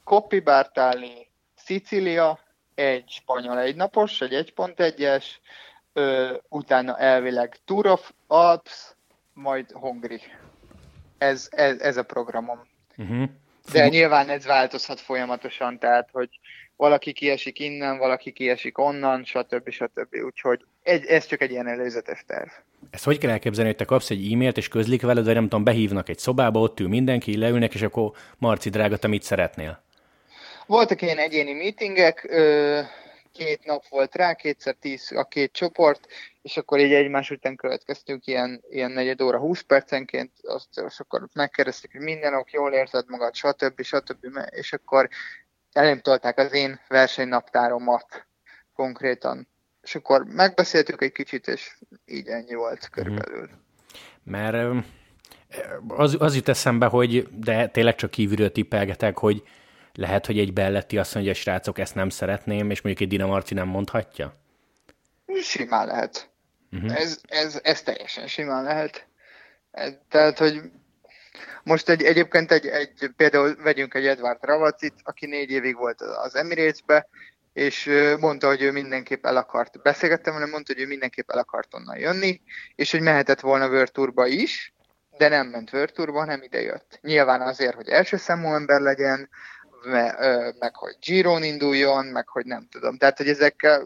Coppi 0.05 0.40
Bartali, 0.40 1.31
Szicília, 1.57 2.38
egy 2.74 3.09
spanyol 3.09 3.59
egynapos, 3.59 4.20
egy 4.20 4.53
1.1-es, 4.57 5.24
utána 6.48 6.98
elvileg 6.98 7.57
Tour 7.64 7.87
of 7.87 8.12
Alps, 8.26 8.94
majd 9.40 9.70
Hongri. 9.72 10.20
Ez, 11.18 11.48
ez, 11.50 11.79
ez 11.79 11.96
a 11.96 12.03
programom. 12.03 12.66
Uh-huh. 12.96 13.29
De 13.72 13.88
nyilván 13.88 14.29
ez 14.29 14.44
változhat 14.44 15.00
folyamatosan, 15.00 15.79
tehát 15.79 16.09
hogy 16.12 16.29
valaki 16.76 17.12
kiesik 17.12 17.59
innen, 17.59 17.98
valaki 17.98 18.33
kiesik 18.33 18.79
onnan, 18.79 19.24
stb. 19.24 19.70
stb. 19.70 20.14
Úgyhogy 20.24 20.64
egy, 20.83 21.05
ez 21.05 21.26
csak 21.26 21.40
egy 21.40 21.50
ilyen 21.50 21.68
előzetes 21.68 22.24
terv. 22.26 22.48
Ezt 22.90 23.05
hogy 23.05 23.18
kell 23.18 23.31
elképzelni, 23.31 23.68
hogy 23.68 23.79
te 23.79 23.85
kapsz 23.85 24.11
egy 24.11 24.33
e-mailt, 24.33 24.57
és 24.57 24.68
közlik 24.68 25.03
veled, 25.03 25.24
vagy 25.24 25.35
nem 25.35 25.42
tudom, 25.42 25.64
behívnak 25.64 26.09
egy 26.09 26.18
szobába, 26.18 26.61
ott 26.61 26.81
ül 26.81 26.88
mindenki, 26.88 27.37
leülnek, 27.37 27.74
és 27.74 27.83
akkor 27.83 28.12
Marci 28.38 28.70
drága, 28.70 28.96
te 28.96 29.09
mit 29.09 29.22
szeretnél? 29.22 29.83
Voltak 30.66 31.03
ilyen 31.03 31.18
egyéni 31.18 31.53
meetingek, 31.53 32.29
két 33.44 33.64
nap 33.64 33.88
volt 33.88 34.14
rá, 34.14 34.35
kétszer 34.35 34.74
tíz 34.81 35.12
a 35.12 35.24
két 35.24 35.53
csoport, 35.53 36.07
és 36.42 36.57
akkor 36.57 36.79
így 36.79 36.92
egymás 36.92 37.31
után 37.31 37.57
következtünk 37.57 38.26
ilyen, 38.26 38.62
ilyen 38.70 38.90
negyed 38.90 39.20
óra, 39.20 39.38
20 39.38 39.61
percenként, 39.61 40.33
azt, 40.42 40.68
és 40.87 41.00
akkor 41.00 41.29
megkérdeztük, 41.33 41.92
hogy 41.92 42.00
minden 42.00 42.35
ok, 42.35 42.53
jól 42.53 42.72
érzed 42.72 43.05
magad, 43.09 43.35
stb. 43.35 43.83
stb. 43.83 44.38
És 44.50 44.72
akkor 44.72 45.09
elém 45.72 46.00
tolták 46.00 46.38
az 46.38 46.53
én 46.53 46.81
versenynaptáromat 46.88 48.26
konkrétan. 48.74 49.48
És 49.83 49.94
akkor 49.94 50.24
megbeszéltük 50.24 51.03
egy 51.03 51.12
kicsit, 51.12 51.48
és 51.48 51.79
így 52.07 52.26
ennyi 52.26 52.55
volt 52.55 52.88
körülbelül. 52.88 53.48
Mert 54.22 54.85
az, 55.88 56.16
az 56.18 56.35
jut 56.35 56.48
eszembe, 56.48 56.87
hogy, 56.87 57.29
de 57.38 57.68
tényleg 57.68 57.94
csak 57.94 58.11
kívülről 58.11 58.53
tippelgetek, 58.53 59.18
hogy 59.18 59.42
lehet, 60.01 60.27
hogy 60.27 60.39
egy 60.39 60.53
belletti 60.53 60.99
azt 60.99 61.15
mondja, 61.15 61.33
hogy 61.33 61.41
srácok, 61.41 61.79
ezt 61.79 61.95
nem 61.95 62.09
szeretném, 62.09 62.71
és 62.71 62.81
mondjuk 62.81 63.09
egy 63.09 63.17
Dinamarci 63.17 63.55
nem 63.55 63.69
mondhatja? 63.69 64.37
Simán 65.43 65.87
lehet. 65.87 66.31
Uh-huh. 66.73 67.01
Ez, 67.01 67.21
ez, 67.29 67.61
ez 67.63 67.83
teljesen 67.83 68.27
simán 68.27 68.63
lehet. 68.63 69.07
Ez, 69.71 69.93
tehát, 70.09 70.39
hogy 70.39 70.61
most 71.63 71.89
egy, 71.89 72.03
egyébként 72.03 72.53
egy, 72.53 72.67
egy, 72.67 73.11
például 73.17 73.57
vegyünk 73.63 73.95
egy 73.95 74.07
Edward 74.07 74.45
Ravacit, 74.45 74.95
aki 75.03 75.27
négy 75.27 75.51
évig 75.51 75.77
volt 75.77 76.01
az 76.01 76.35
Emirates-be, 76.35 77.09
és 77.53 77.91
mondta, 78.21 78.47
hogy 78.47 78.63
ő 78.63 78.73
mindenképp 78.73 79.27
el 79.27 79.37
akart, 79.37 79.83
beszélgettem 79.83 80.35
vele, 80.35 80.47
mondta, 80.47 80.73
hogy 80.73 80.83
ő 80.83 80.87
mindenképp 80.87 81.31
el 81.31 81.39
akart 81.39 81.75
onnan 81.75 81.99
jönni, 81.99 82.41
és 82.75 82.91
hogy 82.91 83.01
mehetett 83.01 83.41
volna 83.41 83.85
Tourba 83.85 84.27
is, 84.27 84.73
de 85.19 85.29
nem 85.29 85.47
ment 85.47 85.71
Tourba, 85.95 86.19
hanem 86.19 86.43
ide 86.43 86.61
jött. 86.61 86.99
Nyilván 87.03 87.41
azért, 87.41 87.75
hogy 87.75 87.89
első 87.89 88.17
számú 88.17 88.55
ember 88.55 88.81
legyen, 88.81 89.29
meg 90.59 90.75
hogy 90.75 90.97
Giron 91.01 91.43
induljon, 91.43 92.07
meg 92.07 92.29
hogy 92.29 92.45
nem 92.45 92.69
tudom. 92.71 92.97
Tehát, 92.97 93.16
hogy 93.16 93.29
ezek 93.29 93.81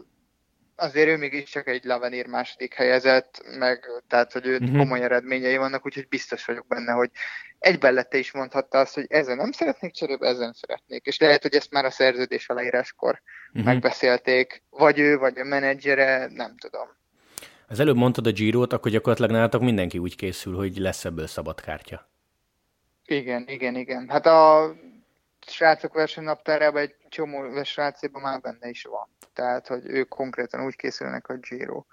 azért 0.75 1.07
ő 1.07 1.17
mégis 1.17 1.49
csak 1.49 1.67
egy 1.67 1.83
Lavenir 1.83 2.27
második 2.27 2.73
helyezett, 2.73 3.43
meg 3.57 3.85
tehát, 4.07 4.31
hogy 4.31 4.45
ő 4.45 4.57
uh-huh. 4.57 4.77
komoly 4.77 5.01
eredményei 5.01 5.57
vannak, 5.57 5.85
úgyhogy 5.85 6.07
biztos 6.07 6.45
vagyok 6.45 6.67
benne, 6.67 6.91
hogy 6.91 7.09
egy 7.59 7.79
bellette 7.79 8.17
is 8.17 8.31
mondhatta 8.31 8.79
azt, 8.79 8.93
hogy 8.93 9.05
ezen 9.09 9.37
nem 9.37 9.51
szeretnék 9.51 9.93
cserébe, 9.93 10.27
ezen 10.27 10.53
szeretnék. 10.53 11.05
És 11.05 11.17
lehet, 11.17 11.41
hogy 11.41 11.55
ezt 11.55 11.71
már 11.71 11.85
a 11.85 11.89
szerződés 11.89 12.49
aláíráskor 12.49 13.21
uh-huh. 13.49 13.63
megbeszélték, 13.65 14.63
vagy 14.69 14.99
ő, 14.99 15.17
vagy 15.17 15.39
a 15.39 15.43
menedzsere, 15.43 16.27
nem 16.33 16.57
tudom. 16.57 16.87
Az 17.67 17.79
előbb 17.79 17.95
mondtad 17.95 18.27
a 18.27 18.31
Giro-t, 18.31 18.73
akkor 18.73 18.91
gyakorlatilag 18.91 19.31
nálatok 19.31 19.61
mindenki 19.61 19.97
úgy 19.97 20.15
készül, 20.15 20.55
hogy 20.55 20.77
lesz 20.77 21.05
ebből 21.05 21.27
szabad 21.27 21.61
kártya. 21.61 22.09
Igen, 23.05 23.43
igen, 23.47 23.75
igen. 23.75 24.09
Hát 24.09 24.25
a 24.25 24.71
srácok 25.47 25.93
versenynaptárában 25.93 26.81
egy 26.81 26.95
csomó 27.09 27.63
srácében 27.63 28.21
már 28.21 28.41
benne 28.41 28.69
is 28.69 28.83
van. 28.83 29.07
Tehát, 29.33 29.67
hogy 29.67 29.81
ők 29.85 30.07
konkrétan 30.07 30.65
úgy 30.65 30.75
készülnek, 30.75 31.25
hogy 31.25 31.39
Giro. 31.39 31.83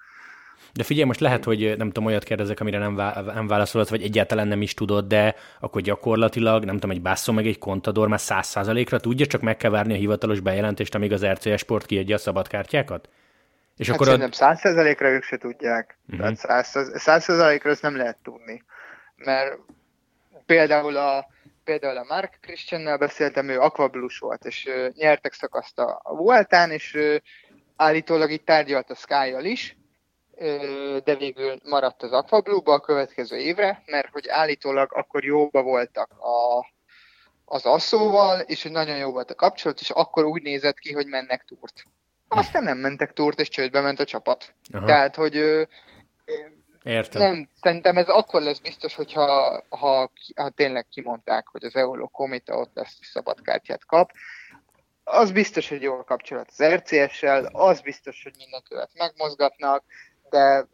De 0.73 0.83
figyelj, 0.83 1.07
most 1.07 1.21
lehet, 1.21 1.45
hogy 1.45 1.77
nem 1.77 1.87
tudom, 1.87 2.05
olyat 2.05 2.25
kérdezek, 2.25 2.61
amire 2.61 2.79
nem, 2.79 2.95
vá- 2.95 3.25
nem 3.25 3.47
válaszolod, 3.47 3.91
vagy 3.91 4.03
egyáltalán 4.03 4.49
nem 4.49 4.63
is 4.63 4.75
tudod, 4.75 5.07
de 5.07 5.35
akkor 5.61 5.81
gyakorlatilag, 5.81 6.65
nem 6.65 6.75
tudom, 6.75 6.91
egy 6.91 7.03
Basso 7.03 7.33
meg 7.33 7.47
egy 7.47 7.59
Contador 7.59 8.09
már 8.09 8.21
száz 8.21 8.47
százalékra 8.47 9.01
tudja, 9.01 9.27
csak 9.27 9.41
meg 9.41 9.57
kell 9.57 9.71
várni 9.71 9.93
a 9.93 9.97
hivatalos 9.97 10.41
bejelentést, 10.41 10.95
amíg 10.95 11.13
az 11.13 11.27
RCS 11.27 11.61
Sport 11.61 11.87
kiadja 11.87 12.15
a 12.15 12.19
szabadkártyákat? 12.19 13.09
És 13.77 13.87
hát 13.87 13.95
akkor 13.95 14.07
szerintem 14.07 14.31
száz 14.31 14.61
százalékra 14.61 15.09
ők 15.09 15.23
se 15.23 15.37
tudják. 15.37 15.99
Uh-huh. 16.07 16.19
Tehát 16.19 16.37
száz 16.97 17.23
százalékra 17.23 17.71
ezt 17.71 17.83
nem 17.83 17.97
lehet 17.97 18.19
tudni. 18.23 18.63
Mert 19.17 19.59
például 20.47 20.97
a 20.97 21.27
például 21.65 21.97
a 21.97 22.05
Mark 22.09 22.39
Christiannel 22.41 22.97
beszéltem, 22.97 23.49
ő 23.49 23.61
Aquablus 23.61 24.19
volt, 24.19 24.45
és 24.45 24.67
uh, 24.67 24.89
nyertek 24.95 25.33
szakaszt 25.33 25.79
a, 25.79 26.01
Vueltán, 26.05 26.71
és 26.71 26.95
uh, 26.95 27.17
állítólag 27.77 28.31
itt 28.31 28.45
tárgyalt 28.45 28.91
a 28.91 28.95
sky 28.95 29.49
is, 29.51 29.77
de 31.05 31.17
végül 31.17 31.59
maradt 31.65 32.03
az 32.03 32.13
Aquablue-ba 32.13 32.73
a 32.73 32.81
következő 32.81 33.37
évre, 33.37 33.83
mert 33.87 34.09
hogy 34.13 34.29
állítólag 34.29 34.93
akkor 34.95 35.25
jóba 35.25 35.63
voltak 35.63 36.11
a, 36.11 36.67
az 37.45 37.67
asszóval, 37.67 38.41
és 38.41 38.63
hogy 38.63 38.73
nagyon 38.73 38.97
jó 38.97 39.11
volt 39.11 39.31
a 39.31 39.35
kapcsolat, 39.35 39.81
és 39.81 39.91
akkor 39.91 40.25
úgy 40.25 40.43
nézett 40.43 40.79
ki, 40.79 40.93
hogy 40.93 41.07
mennek 41.07 41.45
túrt. 41.45 41.85
Aztán 42.29 42.63
nem 42.63 42.79
mentek 42.79 43.13
túrt, 43.13 43.41
és 43.41 43.49
csődbe 43.49 43.81
ment 43.81 44.01
a 44.01 44.05
csapat. 44.05 44.55
Aha. 44.73 44.87
Tehát, 44.87 45.15
hogy 45.17 45.67
Értem. 46.83 47.23
Nem, 47.23 47.49
szerintem 47.61 47.97
ez 47.97 48.09
akkor 48.09 48.43
lesz 48.43 48.59
biztos, 48.59 48.95
hogyha 48.95 49.63
ha, 49.69 50.11
ha 50.37 50.51
tényleg 50.51 50.87
kimondták, 50.89 51.49
hogy 51.49 51.65
az 51.65 51.77
Eolo 51.77 52.09
Komita 52.09 52.57
ott 52.57 52.71
lesz, 52.75 52.97
és 53.01 53.07
szabadkártyát 53.07 53.87
kap. 53.87 54.11
Az 55.05 55.33
biztos, 55.33 55.69
hogy 55.69 55.83
jó 55.83 55.99
a 55.99 56.05
kapcsolat 56.05 56.49
az 56.49 56.65
RCS-sel, 56.65 57.45
az 57.45 57.81
biztos, 57.81 58.23
hogy 58.23 58.35
mindenkivel 58.37 58.89
megmozgatnak, 58.95 59.85
de 60.31 60.67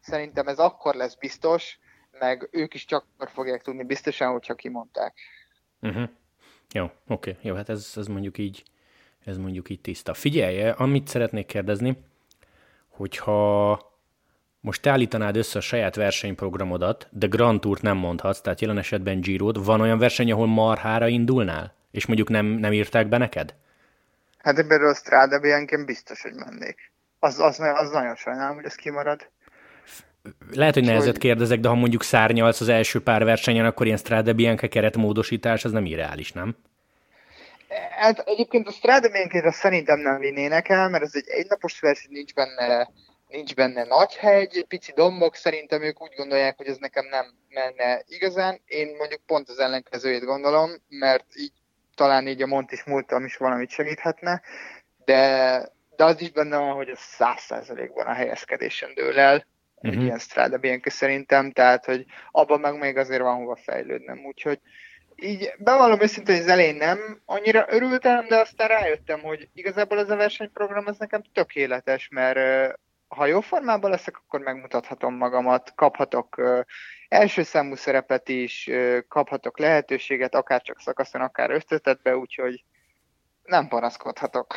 szerintem 0.00 0.48
ez 0.48 0.58
akkor 0.58 0.94
lesz 0.94 1.14
biztos, 1.14 1.78
meg 2.18 2.48
ők 2.50 2.74
is 2.74 2.84
csak 2.84 3.04
akkor 3.14 3.30
fogják 3.30 3.62
tudni 3.62 3.84
biztosan, 3.84 4.32
hogyha 4.32 4.54
kimondták. 4.54 5.14
Uh-huh. 5.80 6.08
Jó, 6.72 6.84
oké, 6.84 7.30
okay. 7.30 7.36
jó, 7.40 7.54
hát 7.54 7.68
ez, 7.68 7.92
ez 7.96 8.06
mondjuk 8.06 8.38
így 8.38 8.62
ez 9.24 9.36
mondjuk 9.36 9.70
így 9.70 9.80
tiszta. 9.80 10.14
Figyelj, 10.14 10.68
amit 10.68 11.08
szeretnék 11.08 11.46
kérdezni, 11.46 11.96
hogyha 12.88 13.89
most 14.60 14.82
te 14.82 14.90
állítanád 14.90 15.36
össze 15.36 15.58
a 15.58 15.62
saját 15.62 15.94
versenyprogramodat, 15.94 17.08
de 17.10 17.26
Grand 17.26 17.60
Tourt 17.60 17.82
nem 17.82 17.96
mondhatsz, 17.96 18.40
tehát 18.40 18.60
jelen 18.60 18.78
esetben 18.78 19.20
giro 19.20 19.52
van 19.52 19.80
olyan 19.80 19.98
verseny, 19.98 20.32
ahol 20.32 20.46
marhára 20.46 21.08
indulnál? 21.08 21.74
És 21.90 22.06
mondjuk 22.06 22.28
nem, 22.28 22.46
nem 22.46 22.72
írták 22.72 23.08
be 23.08 23.18
neked? 23.18 23.54
Hát 24.38 24.58
ebben 24.58 24.84
a 24.84 24.94
Strada 24.94 25.38
Bianchi 25.38 25.84
biztos, 25.84 26.22
hogy 26.22 26.34
mennék. 26.34 26.92
Az, 27.18 27.38
az, 27.38 27.60
az 27.60 27.90
nagyon 27.90 28.14
sajnálom, 28.14 28.54
hogy 28.54 28.64
ez 28.64 28.74
kimarad. 28.74 29.28
Lehet, 30.52 30.74
hogy 30.74 30.84
nehezet 30.84 31.10
hogy... 31.10 31.18
kérdezek, 31.18 31.60
de 31.60 31.68
ha 31.68 31.74
mondjuk 31.74 32.02
szárnyalsz 32.02 32.60
az 32.60 32.68
első 32.68 33.02
pár 33.02 33.24
versenyen, 33.24 33.64
akkor 33.64 33.86
ilyen 33.86 33.98
Strada 33.98 34.32
Bianca 34.32 34.68
keretmódosítás, 34.68 35.64
az 35.64 35.72
nem 35.72 35.84
irreális, 35.84 36.32
nem? 36.32 36.56
Hát 37.90 38.18
egyébként 38.18 38.68
a 38.68 38.72
Strada 38.72 39.08
Bianchi-t 39.08 39.52
szerintem 39.52 39.98
nem 39.98 40.18
vinnének 40.18 40.68
el, 40.68 40.88
mert 40.88 41.04
ez 41.04 41.14
egy 41.14 41.28
egynapos 41.28 41.80
verseny, 41.80 42.12
nincs 42.12 42.34
benne 42.34 42.88
nincs 43.30 43.54
benne 43.54 43.84
nagy 43.84 44.14
hegy, 44.14 44.64
pici 44.68 44.92
dombok, 44.92 45.34
szerintem 45.34 45.82
ők 45.82 46.02
úgy 46.02 46.14
gondolják, 46.16 46.56
hogy 46.56 46.66
ez 46.66 46.76
nekem 46.76 47.06
nem 47.06 47.34
menne 47.48 48.02
igazán. 48.06 48.60
Én 48.66 48.96
mondjuk 48.96 49.20
pont 49.26 49.48
az 49.48 49.58
ellenkezőjét 49.58 50.24
gondolom, 50.24 50.70
mert 50.88 51.24
így 51.34 51.52
talán 51.94 52.28
így 52.28 52.42
a 52.42 52.46
Montis 52.46 52.84
múltam 52.84 53.24
is 53.24 53.36
valamit 53.36 53.70
segíthetne, 53.70 54.42
de, 55.04 55.72
de 55.96 56.04
az 56.04 56.20
is 56.20 56.30
benne 56.30 56.56
van, 56.56 56.72
hogy 56.72 56.88
a 56.88 56.96
száz 56.96 57.40
százalékban 57.40 58.06
a 58.06 58.12
helyezkedésen 58.12 58.94
dől 58.94 59.18
el, 59.18 59.34
uh-huh. 59.34 59.90
egy 59.90 59.96
mhm. 59.96 60.04
ilyen 60.04 60.18
Strada 60.18 60.58
Bianca 60.58 60.90
szerintem, 60.90 61.52
tehát 61.52 61.84
hogy 61.84 62.04
abban 62.30 62.60
meg 62.60 62.78
még 62.78 62.96
azért 62.96 63.22
van 63.22 63.36
hova 63.36 63.56
fejlődnem, 63.56 64.24
úgyhogy 64.26 64.60
így 65.16 65.52
bevallom 65.58 66.00
őszintén, 66.00 66.34
hogy 66.34 66.44
az 66.44 66.50
elején 66.50 66.74
nem 66.74 67.20
annyira 67.24 67.66
örültem, 67.68 68.28
de 68.28 68.36
aztán 68.36 68.68
rájöttem, 68.68 69.20
hogy 69.20 69.48
igazából 69.54 69.98
ez 69.98 70.10
a 70.10 70.16
versenyprogram 70.16 70.86
ez 70.86 70.96
nekem 70.96 71.22
tökéletes, 71.32 72.08
mert 72.08 72.78
ha 73.16 73.26
jó 73.26 73.40
formában 73.40 73.90
leszek, 73.90 74.16
akkor 74.16 74.40
megmutathatom 74.40 75.14
magamat, 75.14 75.72
kaphatok 75.74 76.42
első 77.08 77.42
számú 77.42 77.74
szerepet 77.74 78.28
is, 78.28 78.70
kaphatok 79.08 79.58
lehetőséget, 79.58 80.34
akár 80.34 80.62
csak 80.62 80.80
szakaszon, 80.80 81.20
akár 81.20 81.50
összetetbe, 81.50 82.16
úgyhogy 82.16 82.64
nem 83.42 83.68
panaszkodhatok. 83.68 84.54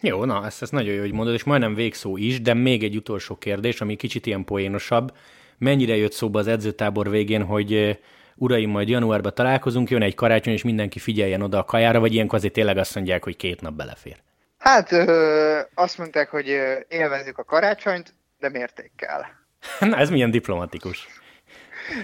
Jó, 0.00 0.24
na, 0.24 0.44
ezt, 0.44 0.62
ezt 0.62 0.72
nagyon 0.72 0.94
jó, 0.94 1.00
hogy 1.00 1.12
mondod, 1.12 1.34
és 1.34 1.44
majdnem 1.44 1.74
végszó 1.74 2.16
is, 2.16 2.40
de 2.40 2.54
még 2.54 2.82
egy 2.82 2.96
utolsó 2.96 3.36
kérdés, 3.36 3.80
ami 3.80 3.96
kicsit 3.96 4.26
ilyen 4.26 4.44
poénosabb. 4.44 5.16
Mennyire 5.58 5.96
jött 5.96 6.12
szóba 6.12 6.38
az 6.38 6.46
edzőtábor 6.46 7.10
végén, 7.10 7.44
hogy 7.44 7.98
uraim, 8.36 8.70
majd 8.70 8.88
januárban 8.88 9.34
találkozunk, 9.34 9.90
jön 9.90 10.02
egy 10.02 10.14
karácsony, 10.14 10.52
és 10.52 10.62
mindenki 10.62 10.98
figyeljen 10.98 11.42
oda 11.42 11.58
a 11.58 11.64
kajára, 11.64 12.00
vagy 12.00 12.14
ilyenkor 12.14 12.38
azért 12.38 12.52
tényleg 12.52 12.76
azt 12.76 12.94
mondják, 12.94 13.24
hogy 13.24 13.36
két 13.36 13.60
nap 13.60 13.74
belefér? 13.74 14.16
Hát 14.64 14.92
ö, 14.92 15.60
azt 15.74 15.98
mondták, 15.98 16.30
hogy 16.30 16.46
élvezzük 16.88 17.38
a 17.38 17.44
karácsonyt, 17.44 18.14
de 18.38 18.48
mértékkel. 18.48 19.46
Na, 19.80 19.96
ez 19.96 20.10
milyen 20.10 20.30
diplomatikus. 20.30 21.08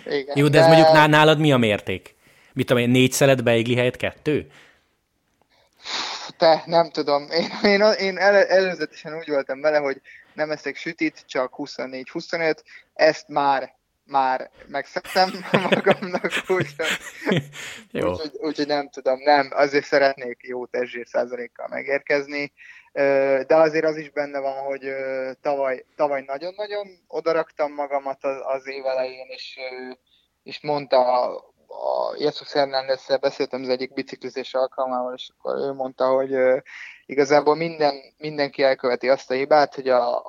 Igen, 0.07 0.37
Jó, 0.37 0.45
de, 0.45 0.51
de 0.51 0.59
ez 0.59 0.67
mondjuk 0.67 1.09
nálad 1.09 1.39
mi 1.39 1.53
a 1.53 1.57
mérték? 1.57 2.15
Mit 2.53 2.67
tudom 2.67 2.83
én, 2.83 2.91
négy 2.91 3.13
szelet 3.13 3.43
beigli 3.43 3.77
helyett 3.77 3.97
kettő? 3.97 4.51
Te, 6.37 6.63
nem 6.67 6.91
tudom. 6.91 7.27
Én, 7.31 7.51
én, 7.63 7.81
én 7.99 8.19
el, 8.19 8.47
előzetesen 8.47 9.17
úgy 9.17 9.29
voltam 9.29 9.61
vele, 9.61 9.79
hogy 9.79 10.01
nem 10.33 10.51
eszek 10.51 10.77
sütit, 10.77 11.25
csak 11.27 11.55
24-25. 11.57 12.57
Ezt 12.95 13.29
már 13.29 13.75
már 14.11 14.51
megszedtem 14.67 15.31
magamnak, 15.71 16.33
úgyhogy, 16.49 16.75
úgyhogy, 17.93 18.33
úgyhogy 18.41 18.67
nem 18.67 18.89
tudom, 18.89 19.19
nem, 19.23 19.49
azért 19.53 19.85
szeretnék 19.85 20.39
jó 20.43 20.67
testzsér 20.67 21.07
százalékkal 21.07 21.67
megérkezni, 21.69 22.53
de 23.47 23.57
azért 23.57 23.85
az 23.85 23.97
is 23.97 24.11
benne 24.11 24.39
van, 24.39 24.65
hogy 24.65 24.93
tavaly, 25.41 25.85
tavaly 25.97 26.23
nagyon-nagyon 26.27 26.89
odaraktam 27.07 27.73
magamat 27.73 28.25
az, 28.25 28.37
az 28.43 28.69
év 28.69 28.87
elején, 28.87 29.27
és, 29.29 29.59
és 30.43 30.61
mondta 30.61 31.27
a 31.71 32.15
Jesus 32.19 32.53
hernández 32.53 33.07
beszéltem 33.21 33.63
az 33.63 33.69
egyik 33.69 33.93
biciklizés 33.93 34.55
alkalmával, 34.55 35.15
és 35.15 35.31
akkor 35.39 35.57
ő 35.57 35.73
mondta, 35.73 36.07
hogy 36.07 36.35
igazából 37.07 37.55
minden, 37.57 37.95
mindenki 38.19 38.63
elköveti 38.63 39.09
azt 39.09 39.31
a 39.31 39.35
hibát, 39.35 39.75
hogy 39.75 39.89
a 39.89 40.23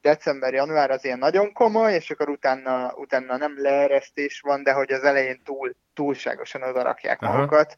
december-január 0.00 0.90
az 0.90 1.04
ilyen 1.04 1.18
nagyon 1.18 1.52
komoly, 1.52 1.94
és 1.94 2.10
akkor 2.10 2.28
utána, 2.28 2.94
utána 2.94 3.36
nem 3.36 3.62
leeresztés 3.62 4.40
van, 4.40 4.62
de 4.62 4.72
hogy 4.72 4.92
az 4.92 5.02
elején 5.04 5.40
túl, 5.44 5.74
túlságosan 5.94 6.62
odarakják 6.62 7.22
Aha. 7.22 7.36
magukat. 7.36 7.74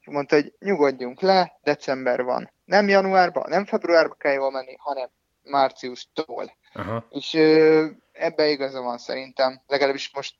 És 0.00 0.06
mondta, 0.06 0.34
hogy 0.34 0.52
nyugodjunk 0.58 1.20
le, 1.20 1.58
december 1.62 2.22
van. 2.22 2.52
Nem 2.64 2.88
januárban, 2.88 3.44
nem 3.48 3.64
februárban 3.64 4.16
kell 4.18 4.32
jól 4.32 4.50
menni, 4.50 4.74
hanem 4.78 5.08
márciustól. 5.42 6.56
Aha. 6.72 7.06
És 7.10 7.34
ö, 7.34 7.86
ebbe 8.12 8.48
igaza 8.48 8.80
van 8.80 8.98
szerintem, 8.98 9.60
legalábbis 9.66 10.10
most, 10.14 10.34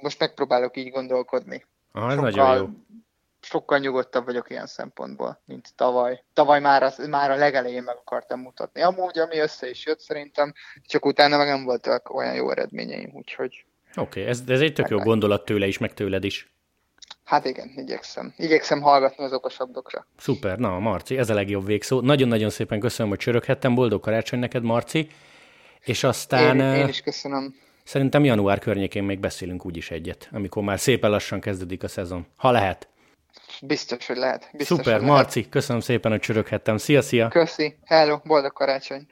most 0.00 0.18
megpróbálok 0.18 0.76
így 0.76 0.90
gondolkodni. 0.90 1.64
Aha, 1.92 2.10
ez 2.10 2.14
Sokkal, 2.14 2.30
nagyon 2.30 2.56
jó 2.56 2.68
sokkal 3.40 3.78
nyugodtabb 3.78 4.24
vagyok 4.24 4.50
ilyen 4.50 4.66
szempontból, 4.66 5.40
mint 5.44 5.68
tavaly. 5.76 6.24
Tavaly 6.32 6.60
már, 6.60 6.82
az, 6.82 7.06
már 7.08 7.30
a 7.30 7.36
legelején 7.36 7.82
meg 7.82 7.96
akartam 7.96 8.40
mutatni. 8.40 8.82
Amúgy, 8.82 9.18
ami 9.18 9.38
össze 9.38 9.70
is 9.70 9.86
jött 9.86 10.00
szerintem, 10.00 10.52
csak 10.86 11.04
utána 11.04 11.36
meg 11.36 11.46
nem 11.46 11.64
voltak 11.64 12.14
olyan 12.14 12.34
jó 12.34 12.50
eredményeim, 12.50 13.10
úgyhogy... 13.14 13.64
Oké, 13.96 14.20
okay, 14.20 14.30
ez, 14.32 14.42
ez 14.48 14.60
egy 14.60 14.72
tök 14.72 14.88
jó 14.88 14.98
gondolat 14.98 15.44
tőle 15.44 15.66
is, 15.66 15.78
meg 15.78 15.94
tőled 15.94 16.24
is. 16.24 16.54
Hát 17.24 17.44
igen, 17.44 17.72
igyekszem. 17.76 18.34
Igyekszem 18.36 18.80
hallgatni 18.80 19.24
az 19.24 19.32
okosabbakra. 19.32 20.06
Szuper, 20.18 20.58
na 20.58 20.78
Marci, 20.78 21.18
ez 21.18 21.30
a 21.30 21.34
legjobb 21.34 21.66
végszó. 21.66 22.00
Nagyon-nagyon 22.00 22.50
szépen 22.50 22.80
köszönöm, 22.80 23.10
hogy 23.10 23.18
csöröghettem. 23.18 23.74
Boldog 23.74 24.00
karácsony 24.00 24.38
neked, 24.38 24.62
Marci. 24.62 25.08
És 25.80 26.04
aztán... 26.04 26.60
Én, 26.60 26.74
én 26.74 26.88
is 26.88 27.00
köszönöm. 27.00 27.54
Szerintem 27.84 28.24
január 28.24 28.58
környékén 28.58 29.02
még 29.02 29.20
beszélünk 29.20 29.66
úgyis 29.66 29.90
egyet, 29.90 30.28
amikor 30.32 30.62
már 30.62 30.80
szépen 30.80 31.10
lassan 31.10 31.40
kezdődik 31.40 31.82
a 31.82 31.88
szezon. 31.88 32.26
Ha 32.36 32.50
lehet. 32.50 32.88
Biztos, 33.62 34.06
hogy 34.06 34.16
lehet. 34.16 34.48
Biztos, 34.52 34.76
Szuper, 34.78 34.98
hogy 34.98 35.06
Marci, 35.08 35.38
lehet. 35.38 35.52
köszönöm 35.52 35.80
szépen, 35.80 36.10
hogy 36.10 36.20
csöröghettem. 36.20 36.76
Szia, 36.76 37.02
szia! 37.02 37.28
Köszi, 37.28 37.76
hello, 37.84 38.18
boldog 38.24 38.52
karácsony! 38.52 39.06